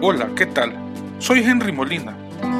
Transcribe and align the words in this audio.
Hola, 0.00 0.28
¿qué 0.36 0.46
tal? 0.46 0.74
Soy 1.18 1.40
Henry 1.40 1.72
Molina. 1.72 2.16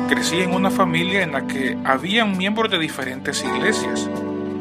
Crecí 0.08 0.40
en 0.40 0.54
una 0.54 0.72
familia 0.72 1.22
en 1.22 1.30
la 1.30 1.46
que 1.46 1.78
habían 1.84 2.36
miembros 2.36 2.68
de 2.68 2.80
diferentes 2.80 3.44
iglesias. 3.44 4.10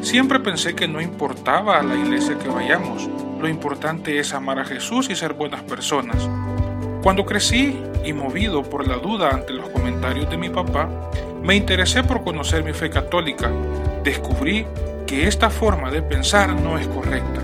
Siempre 0.01 0.39
pensé 0.39 0.75
que 0.75 0.87
no 0.87 1.01
importaba 1.01 1.79
a 1.79 1.83
la 1.83 1.95
iglesia 1.95 2.37
que 2.37 2.49
vayamos, 2.49 3.09
lo 3.41 3.49
importante 3.49 4.19
es 4.19 4.31
amar 4.31 4.59
a 4.59 4.65
Jesús 4.65 5.09
y 5.09 5.15
ser 5.15 5.33
buenas 5.33 5.63
personas. 5.63 6.29
Cuando 7.01 7.25
crecí 7.25 7.81
y 8.05 8.13
movido 8.13 8.61
por 8.61 8.87
la 8.87 8.97
duda 8.97 9.31
ante 9.31 9.53
los 9.53 9.69
comentarios 9.69 10.29
de 10.29 10.37
mi 10.37 10.49
papá, 10.49 10.87
me 11.41 11.55
interesé 11.55 12.03
por 12.03 12.23
conocer 12.23 12.63
mi 12.63 12.73
fe 12.73 12.91
católica. 12.91 13.49
Descubrí 14.03 14.67
que 15.07 15.27
esta 15.27 15.49
forma 15.49 15.89
de 15.89 16.03
pensar 16.03 16.53
no 16.53 16.77
es 16.77 16.87
correcta. 16.87 17.41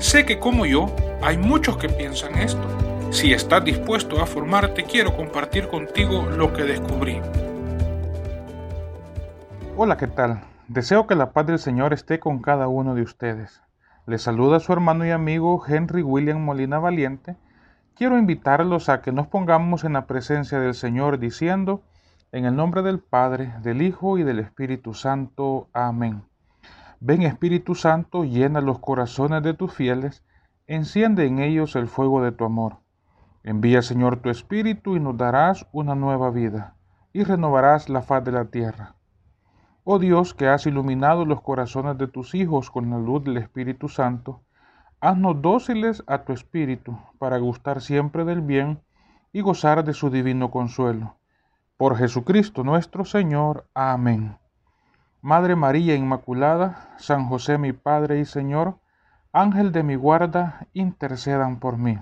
Sé 0.00 0.26
que 0.26 0.38
como 0.38 0.66
yo, 0.66 0.94
hay 1.22 1.38
muchos 1.38 1.78
que 1.78 1.88
piensan 1.88 2.36
esto 2.36 2.83
si 3.14 3.32
estás 3.32 3.64
dispuesto 3.64 4.20
a 4.20 4.26
formarte, 4.26 4.82
quiero 4.82 5.16
compartir 5.16 5.68
contigo 5.68 6.26
lo 6.36 6.52
que 6.52 6.64
descubrí. 6.64 7.20
Hola, 9.76 9.96
¿qué 9.96 10.08
tal? 10.08 10.40
Deseo 10.66 11.06
que 11.06 11.14
la 11.14 11.30
paz 11.30 11.46
del 11.46 11.60
Señor 11.60 11.92
esté 11.92 12.18
con 12.18 12.40
cada 12.42 12.66
uno 12.66 12.96
de 12.96 13.02
ustedes. 13.02 13.62
Les 14.06 14.20
saluda 14.20 14.58
su 14.58 14.72
hermano 14.72 15.06
y 15.06 15.10
amigo 15.10 15.62
Henry 15.64 16.02
William 16.02 16.44
Molina 16.44 16.80
Valiente. 16.80 17.36
Quiero 17.94 18.18
invitarlos 18.18 18.88
a 18.88 19.00
que 19.00 19.12
nos 19.12 19.28
pongamos 19.28 19.84
en 19.84 19.92
la 19.92 20.08
presencia 20.08 20.58
del 20.58 20.74
Señor 20.74 21.20
diciendo, 21.20 21.82
en 22.32 22.46
el 22.46 22.56
nombre 22.56 22.82
del 22.82 22.98
Padre, 22.98 23.54
del 23.62 23.80
Hijo 23.82 24.18
y 24.18 24.24
del 24.24 24.40
Espíritu 24.40 24.92
Santo. 24.92 25.68
Amén. 25.72 26.24
Ven 26.98 27.22
Espíritu 27.22 27.76
Santo, 27.76 28.24
llena 28.24 28.60
los 28.60 28.80
corazones 28.80 29.44
de 29.44 29.54
tus 29.54 29.72
fieles, 29.72 30.24
enciende 30.66 31.26
en 31.26 31.38
ellos 31.38 31.76
el 31.76 31.86
fuego 31.86 32.20
de 32.20 32.32
tu 32.32 32.44
amor. 32.44 32.83
Envía, 33.44 33.82
Señor, 33.82 34.16
tu 34.16 34.30
Espíritu 34.30 34.96
y 34.96 35.00
nos 35.00 35.18
darás 35.18 35.66
una 35.70 35.94
nueva 35.94 36.30
vida, 36.30 36.76
y 37.12 37.24
renovarás 37.24 37.90
la 37.90 38.00
faz 38.00 38.24
de 38.24 38.32
la 38.32 38.46
tierra. 38.46 38.94
Oh 39.84 39.98
Dios, 39.98 40.32
que 40.32 40.48
has 40.48 40.64
iluminado 40.66 41.26
los 41.26 41.42
corazones 41.42 41.98
de 41.98 42.08
tus 42.08 42.34
hijos 42.34 42.70
con 42.70 42.88
la 42.88 42.96
luz 42.96 43.22
del 43.22 43.36
Espíritu 43.36 43.90
Santo, 43.90 44.40
haznos 44.98 45.42
dóciles 45.42 46.02
a 46.06 46.24
tu 46.24 46.32
Espíritu, 46.32 46.98
para 47.18 47.36
gustar 47.36 47.82
siempre 47.82 48.24
del 48.24 48.40
bien 48.40 48.80
y 49.30 49.42
gozar 49.42 49.84
de 49.84 49.92
su 49.92 50.08
divino 50.08 50.50
consuelo. 50.50 51.18
Por 51.76 51.98
Jesucristo 51.98 52.64
nuestro 52.64 53.04
Señor. 53.04 53.68
Amén. 53.74 54.38
Madre 55.20 55.54
María 55.54 55.94
Inmaculada, 55.96 56.94
San 56.96 57.28
José 57.28 57.58
mi 57.58 57.74
Padre 57.74 58.20
y 58.20 58.24
Señor, 58.24 58.78
Ángel 59.34 59.70
de 59.70 59.82
mi 59.82 59.96
guarda, 59.96 60.66
intercedan 60.72 61.58
por 61.58 61.76
mí. 61.76 61.98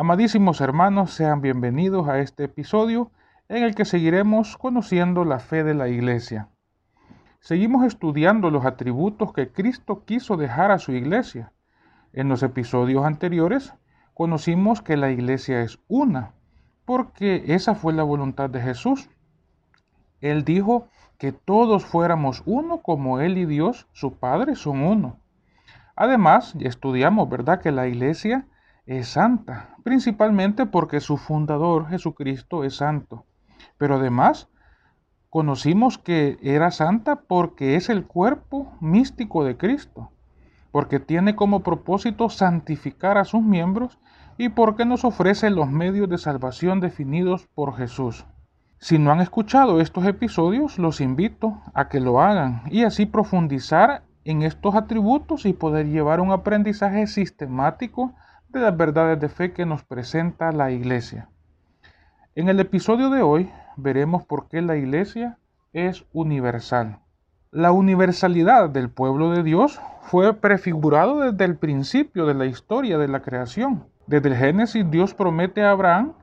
Amadísimos 0.00 0.62
hermanos, 0.62 1.10
sean 1.12 1.42
bienvenidos 1.42 2.08
a 2.08 2.20
este 2.20 2.44
episodio 2.44 3.10
en 3.50 3.64
el 3.64 3.74
que 3.74 3.84
seguiremos 3.84 4.56
conociendo 4.56 5.26
la 5.26 5.40
fe 5.40 5.62
de 5.62 5.74
la 5.74 5.88
Iglesia. 5.88 6.48
Seguimos 7.40 7.84
estudiando 7.84 8.50
los 8.50 8.64
atributos 8.64 9.34
que 9.34 9.52
Cristo 9.52 10.06
quiso 10.06 10.38
dejar 10.38 10.70
a 10.70 10.78
su 10.78 10.92
Iglesia. 10.92 11.52
En 12.14 12.30
los 12.30 12.42
episodios 12.42 13.04
anteriores 13.04 13.74
conocimos 14.14 14.80
que 14.80 14.96
la 14.96 15.10
Iglesia 15.10 15.60
es 15.60 15.78
una, 15.86 16.32
porque 16.86 17.44
esa 17.48 17.74
fue 17.74 17.92
la 17.92 18.02
voluntad 18.02 18.48
de 18.48 18.62
Jesús. 18.62 19.10
Él 20.22 20.46
dijo 20.46 20.88
que 21.18 21.32
todos 21.32 21.84
fuéramos 21.84 22.42
uno 22.46 22.80
como 22.80 23.20
Él 23.20 23.36
y 23.36 23.44
Dios, 23.44 23.86
su 23.92 24.14
Padre, 24.14 24.54
son 24.54 24.80
uno. 24.80 25.18
Además, 25.94 26.54
estudiamos, 26.60 27.28
¿verdad?, 27.28 27.60
que 27.60 27.70
la 27.70 27.86
Iglesia 27.86 28.46
es 28.98 29.06
santa, 29.06 29.76
principalmente 29.84 30.66
porque 30.66 30.98
su 30.98 31.16
fundador 31.16 31.88
Jesucristo 31.88 32.64
es 32.64 32.74
santo. 32.74 33.24
Pero 33.78 33.94
además 33.94 34.48
conocimos 35.28 35.96
que 35.96 36.38
era 36.42 36.72
santa 36.72 37.20
porque 37.20 37.76
es 37.76 37.88
el 37.88 38.04
cuerpo 38.04 38.72
místico 38.80 39.44
de 39.44 39.56
Cristo, 39.56 40.10
porque 40.72 40.98
tiene 40.98 41.36
como 41.36 41.60
propósito 41.60 42.30
santificar 42.30 43.16
a 43.16 43.24
sus 43.24 43.42
miembros 43.42 43.96
y 44.38 44.48
porque 44.48 44.84
nos 44.84 45.04
ofrece 45.04 45.50
los 45.50 45.70
medios 45.70 46.08
de 46.08 46.18
salvación 46.18 46.80
definidos 46.80 47.46
por 47.54 47.76
Jesús. 47.76 48.26
Si 48.80 48.98
no 48.98 49.12
han 49.12 49.20
escuchado 49.20 49.80
estos 49.80 50.04
episodios, 50.04 50.80
los 50.80 51.00
invito 51.00 51.62
a 51.74 51.88
que 51.88 52.00
lo 52.00 52.20
hagan 52.20 52.62
y 52.72 52.82
así 52.82 53.06
profundizar 53.06 54.02
en 54.24 54.42
estos 54.42 54.74
atributos 54.74 55.46
y 55.46 55.52
poder 55.52 55.86
llevar 55.86 56.20
un 56.20 56.32
aprendizaje 56.32 57.06
sistemático 57.06 58.16
de 58.52 58.60
las 58.60 58.76
verdades 58.76 59.20
de 59.20 59.28
fe 59.28 59.52
que 59.52 59.64
nos 59.64 59.84
presenta 59.84 60.50
la 60.50 60.72
Iglesia. 60.72 61.28
En 62.34 62.48
el 62.48 62.58
episodio 62.58 63.10
de 63.10 63.22
hoy 63.22 63.50
veremos 63.76 64.24
por 64.24 64.48
qué 64.48 64.60
la 64.60 64.76
Iglesia 64.76 65.38
es 65.72 66.04
universal. 66.12 66.98
La 67.52 67.70
universalidad 67.70 68.68
del 68.70 68.90
pueblo 68.90 69.30
de 69.30 69.44
Dios 69.44 69.80
fue 70.02 70.34
prefigurado 70.34 71.20
desde 71.20 71.44
el 71.44 71.56
principio 71.56 72.26
de 72.26 72.34
la 72.34 72.46
historia 72.46 72.98
de 72.98 73.08
la 73.08 73.22
creación. 73.22 73.86
Desde 74.06 74.30
el 74.30 74.36
Génesis 74.36 74.90
Dios 74.90 75.14
promete 75.14 75.62
a 75.62 75.70
Abraham 75.70 76.14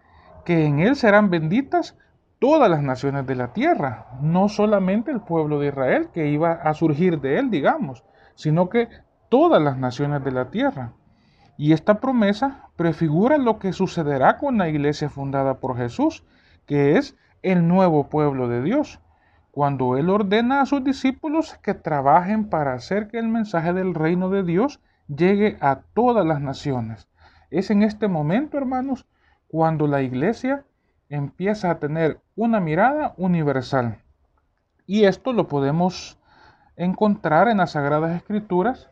que 0.43 0.65
en 0.65 0.79
él 0.79 0.95
serán 0.95 1.29
benditas 1.29 1.97
todas 2.39 2.69
las 2.69 2.81
naciones 2.81 3.25
de 3.25 3.35
la 3.35 3.53
tierra, 3.53 4.07
no 4.21 4.49
solamente 4.49 5.11
el 5.11 5.21
pueblo 5.21 5.59
de 5.59 5.67
Israel 5.67 6.09
que 6.13 6.27
iba 6.27 6.51
a 6.51 6.73
surgir 6.73 7.21
de 7.21 7.39
él, 7.39 7.49
digamos, 7.49 8.03
sino 8.35 8.69
que 8.69 8.89
todas 9.29 9.61
las 9.61 9.77
naciones 9.77 10.23
de 10.23 10.31
la 10.31 10.49
tierra. 10.49 10.93
Y 11.57 11.73
esta 11.73 11.99
promesa 11.99 12.69
prefigura 12.75 13.37
lo 13.37 13.57
que 13.57 13.73
sucederá 13.73 14.37
con 14.37 14.57
la 14.59 14.69
iglesia 14.69 15.09
fundada 15.09 15.55
por 15.55 15.75
Jesús, 15.75 16.23
que 16.67 16.97
es 16.97 17.15
el 17.41 17.67
nuevo 17.67 18.09
pueblo 18.09 18.47
de 18.47 18.61
Dios, 18.61 18.99
cuando 19.51 19.97
Él 19.97 20.09
ordena 20.09 20.61
a 20.61 20.65
sus 20.67 20.83
discípulos 20.83 21.57
que 21.63 21.73
trabajen 21.73 22.47
para 22.49 22.73
hacer 22.73 23.07
que 23.07 23.17
el 23.17 23.27
mensaje 23.27 23.73
del 23.73 23.95
reino 23.95 24.29
de 24.29 24.43
Dios 24.43 24.79
llegue 25.07 25.57
a 25.59 25.81
todas 25.95 26.25
las 26.25 26.41
naciones. 26.41 27.07
Es 27.49 27.71
en 27.71 27.81
este 27.81 28.07
momento, 28.07 28.57
hermanos, 28.57 29.07
cuando 29.47 29.87
la 29.87 30.03
iglesia 30.03 30.63
empieza 31.09 31.71
a 31.71 31.79
tener 31.79 32.19
una 32.35 32.59
mirada 32.59 33.13
universal. 33.17 33.97
Y 34.85 35.05
esto 35.05 35.33
lo 35.33 35.47
podemos 35.47 36.19
encontrar 36.75 37.47
en 37.47 37.57
las 37.57 37.71
Sagradas 37.71 38.15
Escrituras 38.15 38.91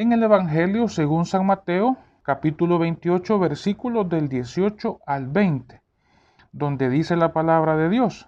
en 0.00 0.12
el 0.14 0.22
Evangelio 0.22 0.88
según 0.88 1.26
San 1.26 1.44
Mateo, 1.44 1.98
capítulo 2.22 2.78
28, 2.78 3.38
versículos 3.38 4.08
del 4.08 4.30
18 4.30 4.98
al 5.06 5.26
20, 5.26 5.82
donde 6.52 6.88
dice 6.88 7.16
la 7.16 7.34
palabra 7.34 7.76
de 7.76 7.90
Dios. 7.90 8.26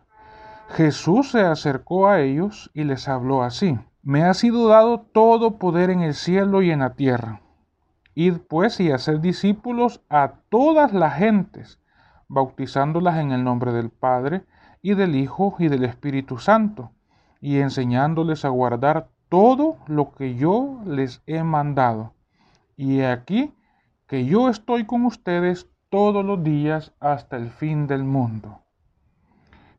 Jesús 0.68 1.30
se 1.30 1.40
acercó 1.40 2.08
a 2.08 2.20
ellos 2.20 2.70
y 2.74 2.84
les 2.84 3.08
habló 3.08 3.42
así. 3.42 3.78
Me 4.02 4.22
ha 4.22 4.34
sido 4.34 4.68
dado 4.68 5.00
todo 5.00 5.56
poder 5.56 5.88
en 5.88 6.02
el 6.02 6.12
cielo 6.12 6.60
y 6.60 6.70
en 6.70 6.80
la 6.80 6.92
tierra. 6.92 7.40
Id 8.14 8.40
pues 8.50 8.78
y 8.78 8.90
hacer 8.90 9.22
discípulos 9.22 10.02
a 10.10 10.34
todas 10.50 10.92
las 10.92 11.14
gentes, 11.14 11.80
bautizándolas 12.28 13.16
en 13.16 13.32
el 13.32 13.44
nombre 13.44 13.72
del 13.72 13.88
Padre 13.88 14.44
y 14.82 14.92
del 14.92 15.16
Hijo 15.16 15.56
y 15.58 15.68
del 15.68 15.84
Espíritu 15.84 16.36
Santo, 16.36 16.90
y 17.40 17.60
enseñándoles 17.60 18.44
a 18.44 18.50
guardar 18.50 19.08
todo 19.32 19.78
lo 19.86 20.12
que 20.12 20.34
yo 20.34 20.82
les 20.84 21.22
he 21.24 21.42
mandado. 21.42 22.12
Y 22.76 23.00
aquí 23.00 23.54
que 24.06 24.26
yo 24.26 24.50
estoy 24.50 24.84
con 24.84 25.06
ustedes 25.06 25.70
todos 25.88 26.22
los 26.22 26.44
días 26.44 26.92
hasta 27.00 27.38
el 27.38 27.48
fin 27.48 27.86
del 27.86 28.04
mundo. 28.04 28.60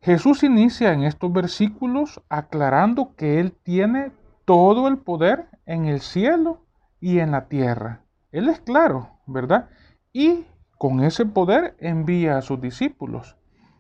Jesús 0.02 0.41
inicia 0.41 0.91
en 0.91 1.03
estos 1.03 1.31
versículos 1.31 2.19
aclarando 2.30 3.14
que 3.16 3.40
Él 3.40 3.52
tiene 3.62 4.12
todo 4.44 4.88
el 4.88 4.97
poder 4.97 5.50
en 5.68 5.85
el 5.85 6.02
cielo 6.02 6.66
y 7.00 7.20
en 7.20 7.30
la 7.30 7.47
tierra. 7.47 8.02
Él 8.31 8.50
es 8.50 8.59
claro, 8.59 9.20
¿verdad? 9.28 9.70
Y 10.12 10.46
con 10.80 11.03
ese 11.03 11.28
poder 11.28 11.75
envía 11.78 12.40
a 12.40 12.41
sus 12.41 12.59
discípulos. 12.59 13.38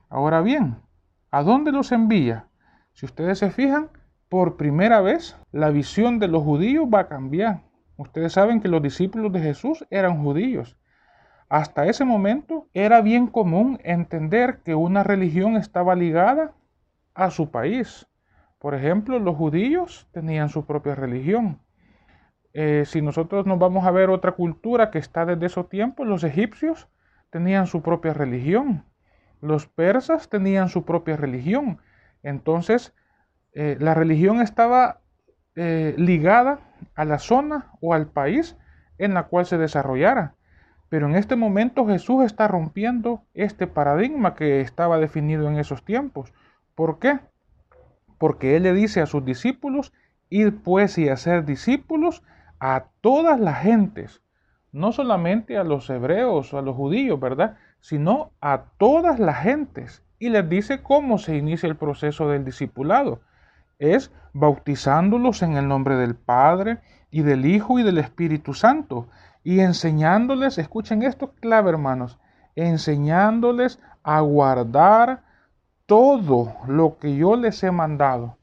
Ahora 0.07 0.41
bien, 0.41 0.83
¿a 1.31 1.41
dónde 1.41 1.71
los 1.71 1.91
envía? 1.91 2.45
Si 2.93 3.07
ustedes 3.07 3.39
se 3.39 3.49
fijan, 3.49 3.89
por 4.33 4.57
primera 4.57 4.99
vez 4.99 5.37
la 5.51 5.69
visión 5.69 6.17
de 6.17 6.27
los 6.27 6.41
judíos 6.41 6.87
va 6.91 7.01
a 7.01 7.07
cambiar. 7.07 7.61
Ustedes 7.97 8.33
saben 8.33 8.61
que 8.61 8.67
los 8.67 8.81
discípulos 8.81 9.31
de 9.31 9.39
Jesús 9.39 9.85
eran 9.91 10.23
judíos. 10.23 10.75
Hasta 11.49 11.85
ese 11.85 12.03
momento 12.03 12.67
era 12.73 13.01
bien 13.01 13.27
común 13.27 13.79
entender 13.83 14.63
que 14.65 14.73
una 14.73 15.03
religión 15.03 15.55
estaba 15.55 15.93
ligada 15.93 16.55
a 17.13 17.29
su 17.29 17.51
país. 17.51 18.07
Por 18.57 18.73
ejemplo, 18.73 19.19
los 19.19 19.35
judíos 19.35 20.09
tenían 20.11 20.49
su 20.49 20.65
propia 20.65 20.95
religión. 20.95 21.59
Eh, 22.53 22.85
si 22.87 23.03
nosotros 23.03 23.45
nos 23.45 23.59
vamos 23.59 23.85
a 23.85 23.91
ver 23.91 24.09
otra 24.09 24.31
cultura 24.31 24.89
que 24.89 24.97
está 24.97 25.27
desde 25.27 25.45
esos 25.45 25.69
tiempos, 25.69 26.07
los 26.07 26.23
egipcios 26.23 26.87
tenían 27.29 27.67
su 27.67 27.83
propia 27.83 28.15
religión. 28.15 28.83
Los 29.41 29.67
persas 29.67 30.27
tenían 30.27 30.69
su 30.69 30.85
propia 30.85 31.17
religión. 31.17 31.77
Entonces, 32.23 32.95
eh, 33.55 33.77
la 33.79 33.93
religión 33.93 34.41
estaba 34.41 35.01
eh, 35.55 35.93
ligada 35.97 36.59
a 36.95 37.05
la 37.05 37.19
zona 37.19 37.71
o 37.81 37.93
al 37.93 38.07
país 38.07 38.57
en 38.97 39.13
la 39.13 39.23
cual 39.23 39.45
se 39.45 39.57
desarrollara. 39.57 40.35
Pero 40.89 41.07
en 41.07 41.15
este 41.15 41.35
momento 41.35 41.87
Jesús 41.87 42.23
está 42.23 42.47
rompiendo 42.47 43.23
este 43.33 43.67
paradigma 43.67 44.35
que 44.35 44.61
estaba 44.61 44.99
definido 44.99 45.47
en 45.49 45.57
esos 45.57 45.83
tiempos. 45.83 46.33
¿Por 46.75 46.99
qué? 46.99 47.19
Porque 48.17 48.55
Él 48.55 48.63
le 48.63 48.73
dice 48.73 49.01
a 49.01 49.05
sus 49.05 49.25
discípulos, 49.25 49.93
ir 50.29 50.61
pues 50.63 50.97
y 50.97 51.09
hacer 51.09 51.45
discípulos 51.45 52.23
a 52.59 52.85
todas 53.01 53.39
las 53.39 53.61
gentes, 53.61 54.21
no 54.71 54.91
solamente 54.91 55.57
a 55.57 55.63
los 55.63 55.89
hebreos 55.89 56.53
o 56.53 56.57
a 56.57 56.61
los 56.61 56.75
judíos, 56.75 57.19
¿verdad? 57.19 57.57
Sino 57.79 58.31
a 58.41 58.65
todas 58.77 59.19
las 59.19 59.43
gentes. 59.43 60.03
Y 60.17 60.29
les 60.29 60.47
dice 60.47 60.81
cómo 60.81 61.17
se 61.17 61.35
inicia 61.35 61.67
el 61.67 61.75
proceso 61.75 62.29
del 62.29 62.45
discipulado. 62.45 63.21
Es 63.79 64.11
bautizándolos 64.33 65.41
en 65.41 65.57
el 65.57 65.67
nombre 65.67 65.95
del 65.95 66.15
Padre 66.15 66.79
y 67.11 67.21
del 67.21 67.45
Hijo 67.45 67.79
y 67.79 67.83
del 67.83 67.97
Espíritu 67.97 68.53
Santo. 68.53 69.07
Y 69.43 69.59
enseñándoles, 69.59 70.57
escuchen 70.57 71.03
esto 71.03 71.33
clave 71.39 71.69
hermanos, 71.69 72.19
enseñándoles 72.55 73.79
a 74.03 74.21
guardar 74.21 75.23
todo 75.85 76.55
lo 76.67 76.97
que 76.97 77.15
yo 77.15 77.35
les 77.35 77.63
he 77.63 77.71
mandado. 77.71 78.37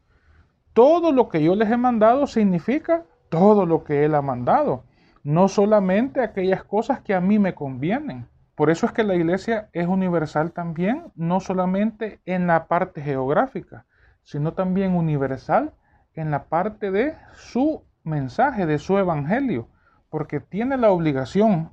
Todo 0.73 1.13
lo 1.13 1.29
que 1.29 1.43
yo 1.43 1.55
les 1.55 1.71
he 1.71 1.77
mandado 1.77 2.27
significa 2.27 3.05
todo 3.29 3.67
lo 3.67 3.85
que 3.85 4.05
Él 4.05 4.15
ha 4.15 4.23
mandado 4.23 4.85
no 5.23 5.49
solamente 5.49 6.23
aquellas 6.23 6.65
cosas 6.65 7.01
que 7.01 7.15
a 7.15 7.21
mí 7.21 7.39
me 7.39 7.55
convienen. 7.55 8.27
Por 8.55 8.71
eso 8.71 8.87
es 8.87 8.93
que 8.93 9.05
la 9.05 9.15
iglesia 9.15 9.69
es 9.73 9.87
universal 9.87 10.53
también, 10.53 11.05
no 11.15 11.41
solamente 11.41 12.21
en 12.27 12.47
la 12.47 12.67
parte 12.67 13.01
geográfica, 13.01 13.87
sino 14.23 14.53
también 14.53 14.95
universal 14.95 15.73
en 16.15 16.31
la 16.31 16.45
parte 16.45 16.91
de 16.91 17.15
su 17.35 17.85
mensaje, 18.05 18.67
de 18.67 18.79
su 18.79 18.99
evangelio, 18.99 19.69
porque 20.09 20.41
tiene 20.41 20.77
la 20.77 20.91
obligación, 20.91 21.71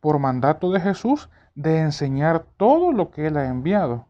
por 0.00 0.18
mandato 0.18 0.72
de 0.72 0.80
Jesús, 0.80 1.28
de 1.54 1.80
enseñar 1.80 2.44
todo 2.56 2.92
lo 2.92 3.10
que 3.10 3.26
Él 3.26 3.36
ha 3.36 3.46
enviado. 3.46 4.06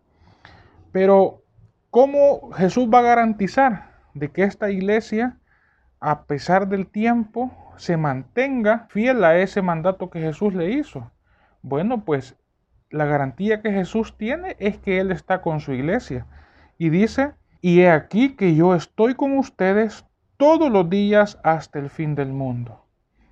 Pero, 0.93 1.43
¿cómo 1.91 2.53
Jesús 2.53 2.89
va 2.93 3.01
a 3.01 3.03
garantizar 3.03 3.91
de 4.15 4.31
que 4.31 4.45
esta 4.45 4.71
iglesia, 4.71 5.39
a 5.99 6.25
pesar 6.25 6.69
del 6.69 6.87
tiempo, 6.87 7.51
se 7.77 7.97
mantenga 7.97 8.87
fiel 8.91 9.25
a 9.25 9.39
ese 9.39 9.63
mandato 9.63 10.11
que 10.11 10.21
Jesús 10.21 10.55
le 10.55 10.71
hizo? 10.71 11.11
Bueno, 11.63 12.05
pues 12.05 12.37
la 12.91 13.05
garantía 13.05 13.63
que 13.63 13.73
Jesús 13.73 14.17
tiene 14.17 14.57
es 14.59 14.79
que 14.79 15.01
Él 15.01 15.11
está 15.13 15.43
con 15.43 15.61
su 15.61 15.73
iglesia. 15.73 16.27
Y 16.79 16.91
dice, 16.91 17.35
y 17.61 17.81
he 17.81 17.91
aquí 17.91 18.37
que 18.37 18.55
yo 18.55 18.75
estoy 18.75 19.15
con 19.15 19.37
ustedes 19.39 20.07
todos 20.37 20.71
los 20.71 20.89
días 20.89 21.39
hasta 21.43 21.79
el 21.79 21.91
fin 21.91 22.15
del 22.15 22.33
mundo. 22.33 22.87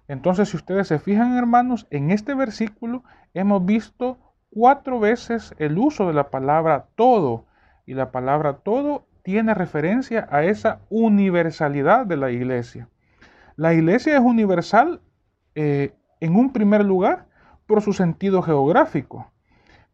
Entonces, 0.08 0.50
si 0.50 0.56
ustedes 0.56 0.88
se 0.88 0.98
fijan, 0.98 1.36
hermanos, 1.36 1.86
en 1.90 2.10
este 2.10 2.34
versículo 2.34 3.02
hemos 3.34 3.64
visto 3.64 4.18
cuatro 4.50 5.00
veces 5.00 5.54
el 5.58 5.78
uso 5.78 6.06
de 6.06 6.14
la 6.14 6.30
palabra 6.30 6.86
todo. 6.94 7.44
Y 7.86 7.94
la 7.94 8.10
palabra 8.10 8.58
todo 8.58 9.06
tiene 9.22 9.54
referencia 9.54 10.28
a 10.30 10.44
esa 10.44 10.80
universalidad 10.90 12.06
de 12.06 12.16
la 12.16 12.30
iglesia. 12.30 12.88
La 13.56 13.74
iglesia 13.74 14.16
es 14.16 14.22
universal 14.22 15.00
eh, 15.54 15.92
en 16.20 16.36
un 16.36 16.52
primer 16.52 16.84
lugar 16.84 17.26
por 17.66 17.82
su 17.82 17.92
sentido 17.92 18.40
geográfico, 18.42 19.30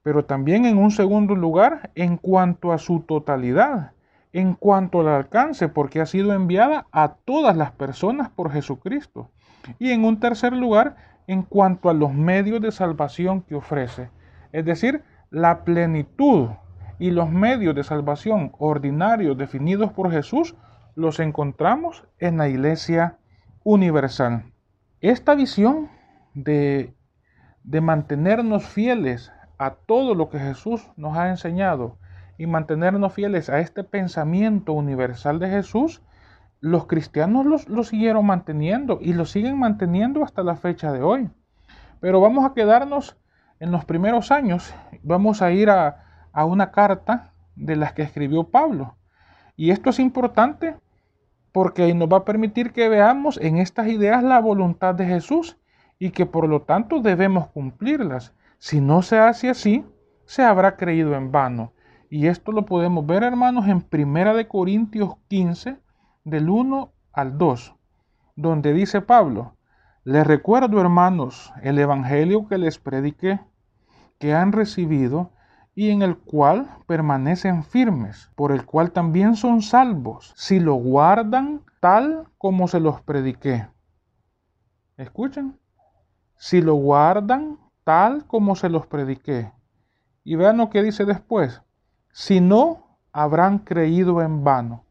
pero 0.02 0.24
también 0.24 0.66
en 0.66 0.78
un 0.78 0.90
segundo 0.90 1.34
lugar 1.34 1.90
en 1.94 2.16
cuanto 2.16 2.72
a 2.72 2.78
su 2.78 3.00
totalidad, 3.00 3.93
en 4.34 4.54
cuanto 4.54 5.00
al 5.00 5.08
alcance, 5.08 5.68
porque 5.68 6.00
ha 6.00 6.06
sido 6.06 6.32
enviada 6.32 6.88
a 6.90 7.14
todas 7.24 7.56
las 7.56 7.70
personas 7.70 8.30
por 8.30 8.50
Jesucristo. 8.50 9.30
Y 9.78 9.92
en 9.92 10.04
un 10.04 10.18
tercer 10.18 10.52
lugar, 10.52 10.96
en 11.28 11.42
cuanto 11.42 11.88
a 11.88 11.94
los 11.94 12.12
medios 12.12 12.60
de 12.60 12.72
salvación 12.72 13.42
que 13.42 13.54
ofrece, 13.54 14.10
es 14.50 14.64
decir, 14.64 15.04
la 15.30 15.62
plenitud 15.62 16.48
y 16.98 17.12
los 17.12 17.30
medios 17.30 17.76
de 17.76 17.84
salvación 17.84 18.50
ordinarios 18.58 19.38
definidos 19.38 19.92
por 19.92 20.10
Jesús 20.10 20.56
los 20.96 21.20
encontramos 21.20 22.04
en 22.18 22.36
la 22.36 22.48
iglesia 22.48 23.18
universal. 23.62 24.52
Esta 25.00 25.36
visión 25.36 25.88
de, 26.34 26.92
de 27.62 27.80
mantenernos 27.80 28.66
fieles 28.66 29.32
a 29.58 29.74
todo 29.74 30.16
lo 30.16 30.28
que 30.28 30.40
Jesús 30.40 30.90
nos 30.96 31.16
ha 31.16 31.30
enseñado 31.30 31.98
y 32.38 32.46
mantenernos 32.46 33.12
fieles 33.12 33.48
a 33.48 33.60
este 33.60 33.84
pensamiento 33.84 34.72
universal 34.72 35.38
de 35.38 35.48
Jesús, 35.48 36.02
los 36.60 36.86
cristianos 36.86 37.68
lo 37.68 37.84
siguieron 37.84 38.26
manteniendo 38.26 38.98
y 39.00 39.12
lo 39.12 39.26
siguen 39.26 39.58
manteniendo 39.58 40.24
hasta 40.24 40.42
la 40.42 40.56
fecha 40.56 40.92
de 40.92 41.02
hoy. 41.02 41.30
Pero 42.00 42.20
vamos 42.20 42.44
a 42.44 42.54
quedarnos 42.54 43.16
en 43.60 43.70
los 43.70 43.84
primeros 43.84 44.30
años, 44.30 44.74
vamos 45.02 45.42
a 45.42 45.52
ir 45.52 45.70
a, 45.70 46.28
a 46.32 46.44
una 46.44 46.70
carta 46.70 47.32
de 47.54 47.76
las 47.76 47.92
que 47.92 48.02
escribió 48.02 48.44
Pablo. 48.44 48.96
Y 49.56 49.70
esto 49.70 49.90
es 49.90 49.98
importante 49.98 50.76
porque 51.52 51.94
nos 51.94 52.08
va 52.08 52.18
a 52.18 52.24
permitir 52.24 52.72
que 52.72 52.88
veamos 52.88 53.38
en 53.40 53.58
estas 53.58 53.86
ideas 53.86 54.24
la 54.24 54.40
voluntad 54.40 54.94
de 54.94 55.06
Jesús 55.06 55.56
y 55.98 56.10
que 56.10 56.26
por 56.26 56.48
lo 56.48 56.62
tanto 56.62 57.00
debemos 57.00 57.48
cumplirlas. 57.48 58.34
Si 58.58 58.80
no 58.80 59.02
se 59.02 59.18
hace 59.18 59.48
así, 59.48 59.86
se 60.24 60.42
habrá 60.42 60.76
creído 60.76 61.14
en 61.14 61.30
vano. 61.30 61.72
Y 62.10 62.26
esto 62.26 62.52
lo 62.52 62.64
podemos 62.64 63.06
ver, 63.06 63.22
hermanos, 63.22 63.66
en 63.68 63.80
Primera 63.80 64.34
de 64.34 64.46
Corintios 64.48 65.14
15, 65.28 65.78
del 66.24 66.48
1 66.48 66.92
al 67.12 67.38
2, 67.38 67.74
donde 68.36 68.72
dice 68.72 69.00
Pablo, 69.00 69.56
les 70.04 70.26
recuerdo, 70.26 70.80
hermanos, 70.80 71.52
el 71.62 71.78
evangelio 71.78 72.46
que 72.46 72.58
les 72.58 72.78
prediqué, 72.78 73.40
que 74.18 74.34
han 74.34 74.52
recibido 74.52 75.32
y 75.74 75.90
en 75.90 76.02
el 76.02 76.18
cual 76.18 76.68
permanecen 76.86 77.64
firmes, 77.64 78.30
por 78.36 78.52
el 78.52 78.64
cual 78.64 78.92
también 78.92 79.34
son 79.34 79.62
salvos, 79.62 80.32
si 80.36 80.60
lo 80.60 80.74
guardan 80.74 81.62
tal 81.80 82.28
como 82.38 82.68
se 82.68 82.80
los 82.80 83.00
prediqué. 83.02 83.66
Escuchen, 84.96 85.58
si 86.36 86.60
lo 86.60 86.74
guardan 86.74 87.58
tal 87.82 88.26
como 88.26 88.54
se 88.54 88.68
los 88.68 88.86
prediqué. 88.86 89.52
Y 90.22 90.36
vean 90.36 90.58
lo 90.58 90.70
que 90.70 90.82
dice 90.82 91.04
después, 91.04 91.63
si 92.14 92.40
no, 92.40 92.98
habrán 93.12 93.58
creído 93.58 94.22
en 94.22 94.42
vano. 94.42 94.86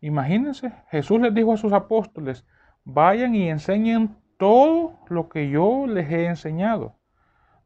Imagínense, 0.00 0.72
Jesús 0.92 1.20
les 1.20 1.34
dijo 1.34 1.54
a 1.54 1.56
sus 1.56 1.72
apóstoles, 1.72 2.46
vayan 2.84 3.34
y 3.34 3.50
enseñen 3.50 4.16
todo 4.38 5.00
lo 5.08 5.28
que 5.28 5.50
yo 5.50 5.88
les 5.88 6.08
he 6.08 6.26
enseñado 6.26 7.00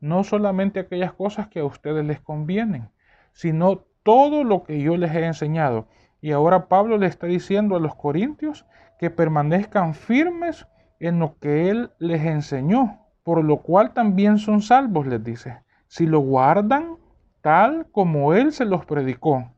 no 0.05 0.23
solamente 0.23 0.81
aquellas 0.81 1.15
cosas 1.15 1.49
que 1.49 1.61
a 1.61 1.65
ustedes 1.65 2.05
les 2.05 2.21
convienen, 2.21 2.91
sino 3.33 3.87
todo 4.03 4.45
lo 4.45 4.63
que 4.63 4.83
yo 4.83 4.99
les 4.99 5.15
he 5.15 5.25
enseñado. 5.25 5.89
Y 6.21 6.33
ahora 6.33 6.69
Pablo 6.69 6.99
le 6.99 7.07
está 7.07 7.27
diciendo 7.27 7.75
a 7.75 7.81
los 7.81 7.95
corintios 7.95 8.67
que 8.99 9.09
permanezcan 9.09 9.95
firmes 9.95 10.67
en 11.01 11.21
lo 11.21 11.39
que 11.39 11.71
él 11.71 11.91
les 11.99 12.23
enseñó, 12.23 12.99
por 13.23 13.43
lo 13.43 13.63
cual 13.63 13.95
también 13.95 14.37
son 14.37 14.61
salvos, 14.61 15.07
les 15.07 15.25
dice, 15.25 15.63
si 15.87 16.05
lo 16.05 16.19
guardan 16.19 16.99
tal 17.45 17.89
como 17.93 18.33
él 18.33 18.53
se 18.53 18.65
los 18.65 18.87
predicó. 18.87 19.53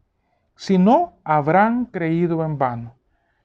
Si 0.57 0.77
no, 0.77 1.21
habrán 1.23 1.85
creído 1.85 2.45
en 2.45 2.59
vano. 2.59 2.97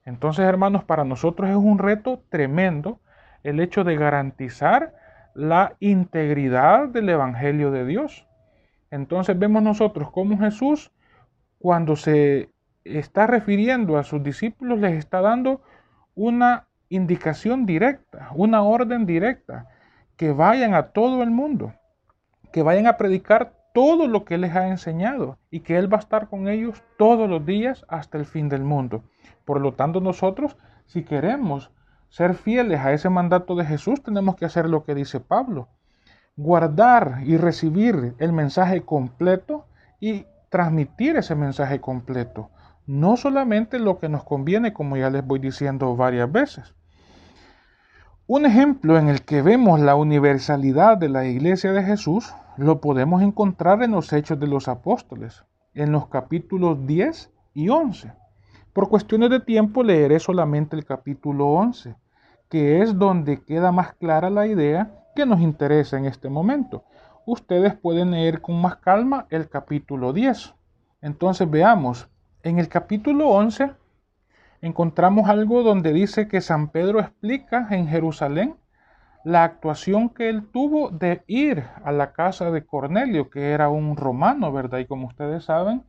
Entonces, 0.04 0.44
hermanos, 0.44 0.82
para 0.82 1.04
nosotros 1.04 1.48
es 1.48 1.54
un 1.54 1.78
reto 1.78 2.24
tremendo 2.28 2.98
el 3.44 3.60
hecho 3.60 3.84
de 3.84 3.94
garantizar 3.94 4.96
la 5.36 5.76
integridad 5.78 6.88
del 6.88 7.10
Evangelio 7.10 7.70
de 7.70 7.86
Dios. 7.86 8.26
Entonces 8.90 9.38
vemos 9.38 9.62
nosotros 9.62 10.10
cómo 10.10 10.36
Jesús, 10.36 10.90
cuando 11.60 11.94
se 11.94 12.50
está 12.82 13.28
refiriendo 13.28 13.96
a 13.96 14.02
sus 14.02 14.24
discípulos, 14.24 14.80
les 14.80 14.94
está 14.94 15.20
dando 15.20 15.62
una 16.16 16.66
indicación 16.88 17.64
directa, 17.64 18.30
una 18.34 18.64
orden 18.64 19.06
directa, 19.06 19.68
que 20.16 20.32
vayan 20.32 20.74
a 20.74 20.88
todo 20.88 21.22
el 21.22 21.30
mundo, 21.30 21.74
que 22.52 22.64
vayan 22.64 22.88
a 22.88 22.96
predicar 22.96 23.61
todo 23.72 24.06
lo 24.06 24.24
que 24.24 24.38
les 24.38 24.54
ha 24.54 24.68
enseñado 24.68 25.38
y 25.50 25.60
que 25.60 25.78
Él 25.78 25.92
va 25.92 25.96
a 25.96 26.00
estar 26.00 26.28
con 26.28 26.48
ellos 26.48 26.82
todos 26.98 27.28
los 27.28 27.44
días 27.44 27.84
hasta 27.88 28.18
el 28.18 28.26
fin 28.26 28.48
del 28.48 28.64
mundo. 28.64 29.02
Por 29.44 29.60
lo 29.60 29.72
tanto, 29.74 30.00
nosotros, 30.00 30.56
si 30.86 31.04
queremos 31.04 31.70
ser 32.08 32.34
fieles 32.34 32.80
a 32.80 32.92
ese 32.92 33.08
mandato 33.08 33.54
de 33.54 33.64
Jesús, 33.64 34.02
tenemos 34.02 34.36
que 34.36 34.44
hacer 34.44 34.68
lo 34.68 34.84
que 34.84 34.94
dice 34.94 35.20
Pablo. 35.20 35.68
Guardar 36.36 37.20
y 37.24 37.36
recibir 37.36 38.14
el 38.18 38.32
mensaje 38.32 38.82
completo 38.82 39.66
y 40.00 40.26
transmitir 40.50 41.16
ese 41.16 41.34
mensaje 41.34 41.80
completo. 41.80 42.50
No 42.86 43.16
solamente 43.16 43.78
lo 43.78 43.98
que 43.98 44.08
nos 44.08 44.24
conviene, 44.24 44.72
como 44.72 44.96
ya 44.96 45.08
les 45.08 45.26
voy 45.26 45.38
diciendo 45.38 45.96
varias 45.96 46.30
veces. 46.30 46.74
Un 48.26 48.46
ejemplo 48.46 48.98
en 48.98 49.08
el 49.08 49.22
que 49.22 49.42
vemos 49.42 49.80
la 49.80 49.94
universalidad 49.94 50.96
de 50.98 51.08
la 51.08 51.24
iglesia 51.24 51.72
de 51.72 51.82
Jesús 51.82 52.32
lo 52.56 52.80
podemos 52.80 53.22
encontrar 53.22 53.82
en 53.82 53.92
los 53.92 54.12
Hechos 54.12 54.38
de 54.38 54.46
los 54.46 54.68
Apóstoles, 54.68 55.44
en 55.74 55.92
los 55.92 56.08
capítulos 56.08 56.86
10 56.86 57.30
y 57.54 57.68
11. 57.68 58.12
Por 58.72 58.88
cuestiones 58.88 59.30
de 59.30 59.40
tiempo 59.40 59.82
leeré 59.82 60.18
solamente 60.18 60.76
el 60.76 60.84
capítulo 60.84 61.46
11, 61.48 61.94
que 62.48 62.82
es 62.82 62.98
donde 62.98 63.42
queda 63.42 63.72
más 63.72 63.94
clara 63.94 64.30
la 64.30 64.46
idea 64.46 64.92
que 65.14 65.26
nos 65.26 65.40
interesa 65.40 65.96
en 65.96 66.06
este 66.06 66.28
momento. 66.28 66.84
Ustedes 67.24 67.74
pueden 67.74 68.10
leer 68.10 68.40
con 68.40 68.60
más 68.60 68.76
calma 68.76 69.26
el 69.30 69.48
capítulo 69.48 70.12
10. 70.12 70.54
Entonces 71.00 71.48
veamos, 71.50 72.08
en 72.42 72.58
el 72.58 72.68
capítulo 72.68 73.28
11 73.28 73.72
encontramos 74.60 75.28
algo 75.28 75.62
donde 75.62 75.92
dice 75.92 76.28
que 76.28 76.40
San 76.40 76.68
Pedro 76.68 77.00
explica 77.00 77.68
en 77.70 77.88
Jerusalén 77.88 78.56
la 79.24 79.44
actuación 79.44 80.08
que 80.08 80.28
él 80.28 80.48
tuvo 80.50 80.90
de 80.90 81.22
ir 81.26 81.64
a 81.84 81.92
la 81.92 82.12
casa 82.12 82.50
de 82.50 82.66
Cornelio, 82.66 83.30
que 83.30 83.50
era 83.50 83.68
un 83.68 83.96
romano, 83.96 84.52
¿verdad? 84.52 84.78
Y 84.78 84.86
como 84.86 85.06
ustedes 85.06 85.44
saben, 85.44 85.84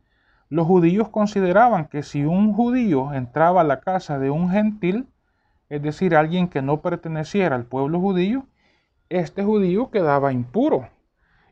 los 0.48 0.66
judíos 0.66 1.08
consideraban 1.08 1.86
que 1.86 2.02
si 2.02 2.24
un 2.24 2.52
judío 2.52 3.12
entraba 3.12 3.62
a 3.62 3.64
la 3.64 3.80
casa 3.80 4.18
de 4.18 4.30
un 4.30 4.50
gentil, 4.50 5.08
es 5.68 5.82
decir, 5.82 6.14
alguien 6.14 6.48
que 6.48 6.62
no 6.62 6.80
perteneciera 6.80 7.56
al 7.56 7.64
pueblo 7.64 7.98
judío, 7.98 8.46
este 9.08 9.42
judío 9.42 9.90
quedaba 9.90 10.32
impuro. 10.32 10.88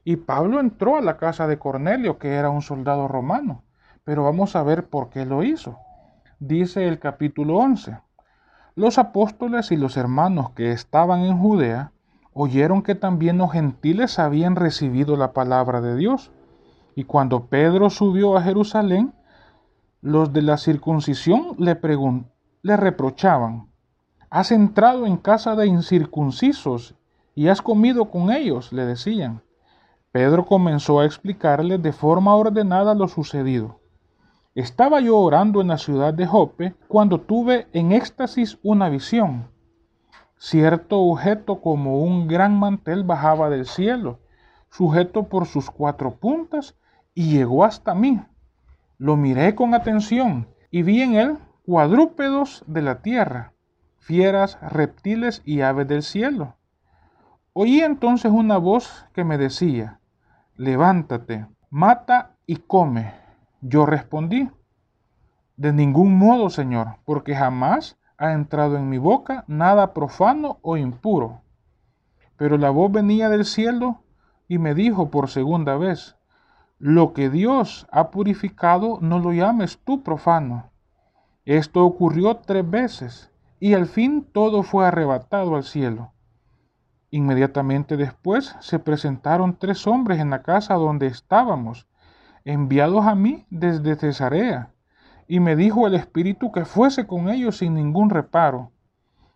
Y 0.04 0.16
Pablo 0.16 0.60
entró 0.60 0.96
a 0.96 1.00
la 1.00 1.16
casa 1.16 1.46
de 1.46 1.58
Cornelio, 1.58 2.18
que 2.18 2.34
era 2.34 2.50
un 2.50 2.62
soldado 2.62 3.08
romano. 3.08 3.64
Pero 4.04 4.24
vamos 4.24 4.56
a 4.56 4.62
ver 4.62 4.88
por 4.88 5.10
qué 5.10 5.24
lo 5.24 5.42
hizo. 5.42 5.78
Dice 6.38 6.86
el 6.86 6.98
capítulo 6.98 7.56
11. 7.56 7.98
Los 8.74 8.96
apóstoles 8.96 9.70
y 9.70 9.76
los 9.76 9.98
hermanos 9.98 10.50
que 10.52 10.72
estaban 10.72 11.20
en 11.20 11.38
Judea 11.38 11.92
oyeron 12.32 12.82
que 12.82 12.94
también 12.94 13.36
los 13.36 13.52
gentiles 13.52 14.18
habían 14.18 14.56
recibido 14.56 15.16
la 15.16 15.34
palabra 15.34 15.82
de 15.82 15.94
Dios. 15.94 16.30
Y 16.94 17.04
cuando 17.04 17.48
Pedro 17.48 17.90
subió 17.90 18.34
a 18.34 18.42
Jerusalén, 18.42 19.12
los 20.00 20.32
de 20.32 20.40
la 20.40 20.56
circuncisión 20.56 21.54
le, 21.58 21.74
reprochaban, 22.76 23.68
Has 24.30 24.50
entrado 24.50 25.04
en 25.04 25.18
casa 25.18 25.54
de 25.54 25.66
incircuncisos 25.66 26.94
y 27.34 27.48
has 27.48 27.60
comido 27.60 28.06
con 28.06 28.30
ellos, 28.30 28.72
le 28.72 28.86
decían. 28.86 29.42
Pedro 30.12 30.46
comenzó 30.46 31.00
a 31.00 31.04
explicarle 31.04 31.76
de 31.76 31.92
forma 31.92 32.34
ordenada 32.34 32.94
lo 32.94 33.06
sucedido. 33.08 33.81
Estaba 34.54 35.00
yo 35.00 35.18
orando 35.18 35.62
en 35.62 35.68
la 35.68 35.78
ciudad 35.78 36.12
de 36.12 36.26
Jope 36.26 36.74
cuando 36.86 37.22
tuve 37.22 37.68
en 37.72 37.92
éxtasis 37.92 38.58
una 38.62 38.90
visión. 38.90 39.48
Cierto 40.36 41.00
objeto 41.00 41.62
como 41.62 42.02
un 42.02 42.28
gran 42.28 42.58
mantel 42.58 43.02
bajaba 43.02 43.48
del 43.48 43.64
cielo, 43.64 44.20
sujeto 44.68 45.28
por 45.28 45.46
sus 45.46 45.70
cuatro 45.70 46.16
puntas, 46.16 46.76
y 47.14 47.30
llegó 47.30 47.64
hasta 47.64 47.94
mí. 47.94 48.20
Lo 48.98 49.16
miré 49.16 49.54
con 49.54 49.72
atención 49.72 50.48
y 50.70 50.82
vi 50.82 51.00
en 51.00 51.14
él 51.14 51.38
cuadrúpedos 51.64 52.62
de 52.66 52.82
la 52.82 53.00
tierra, 53.00 53.54
fieras, 54.00 54.58
reptiles 54.60 55.40
y 55.46 55.62
aves 55.62 55.88
del 55.88 56.02
cielo. 56.02 56.56
Oí 57.54 57.80
entonces 57.80 58.30
una 58.30 58.58
voz 58.58 59.06
que 59.14 59.24
me 59.24 59.38
decía, 59.38 60.00
levántate, 60.56 61.46
mata 61.70 62.36
y 62.46 62.56
come. 62.56 63.21
Yo 63.62 63.86
respondí, 63.86 64.50
de 65.56 65.72
ningún 65.72 66.18
modo, 66.18 66.50
Señor, 66.50 66.96
porque 67.04 67.36
jamás 67.36 67.96
ha 68.18 68.32
entrado 68.32 68.76
en 68.76 68.88
mi 68.88 68.98
boca 68.98 69.44
nada 69.46 69.94
profano 69.94 70.58
o 70.62 70.76
impuro. 70.76 71.42
Pero 72.36 72.58
la 72.58 72.70
voz 72.70 72.90
venía 72.90 73.28
del 73.28 73.44
cielo 73.44 74.02
y 74.48 74.58
me 74.58 74.74
dijo 74.74 75.10
por 75.10 75.30
segunda 75.30 75.76
vez, 75.76 76.16
lo 76.80 77.12
que 77.12 77.30
Dios 77.30 77.86
ha 77.92 78.10
purificado 78.10 78.98
no 79.00 79.20
lo 79.20 79.32
llames 79.32 79.78
tú 79.84 80.02
profano. 80.02 80.72
Esto 81.44 81.84
ocurrió 81.84 82.38
tres 82.38 82.68
veces 82.68 83.30
y 83.60 83.74
al 83.74 83.86
fin 83.86 84.24
todo 84.24 84.64
fue 84.64 84.88
arrebatado 84.88 85.54
al 85.54 85.62
cielo. 85.62 86.12
Inmediatamente 87.10 87.96
después 87.96 88.56
se 88.58 88.80
presentaron 88.80 89.56
tres 89.56 89.86
hombres 89.86 90.18
en 90.18 90.30
la 90.30 90.42
casa 90.42 90.74
donde 90.74 91.06
estábamos, 91.06 91.86
enviados 92.44 93.06
a 93.06 93.14
mí 93.14 93.46
desde 93.50 93.96
Cesarea, 93.96 94.72
y 95.28 95.40
me 95.40 95.56
dijo 95.56 95.86
el 95.86 95.94
Espíritu 95.94 96.52
que 96.52 96.64
fuese 96.64 97.06
con 97.06 97.28
ellos 97.28 97.58
sin 97.58 97.74
ningún 97.74 98.10
reparo. 98.10 98.72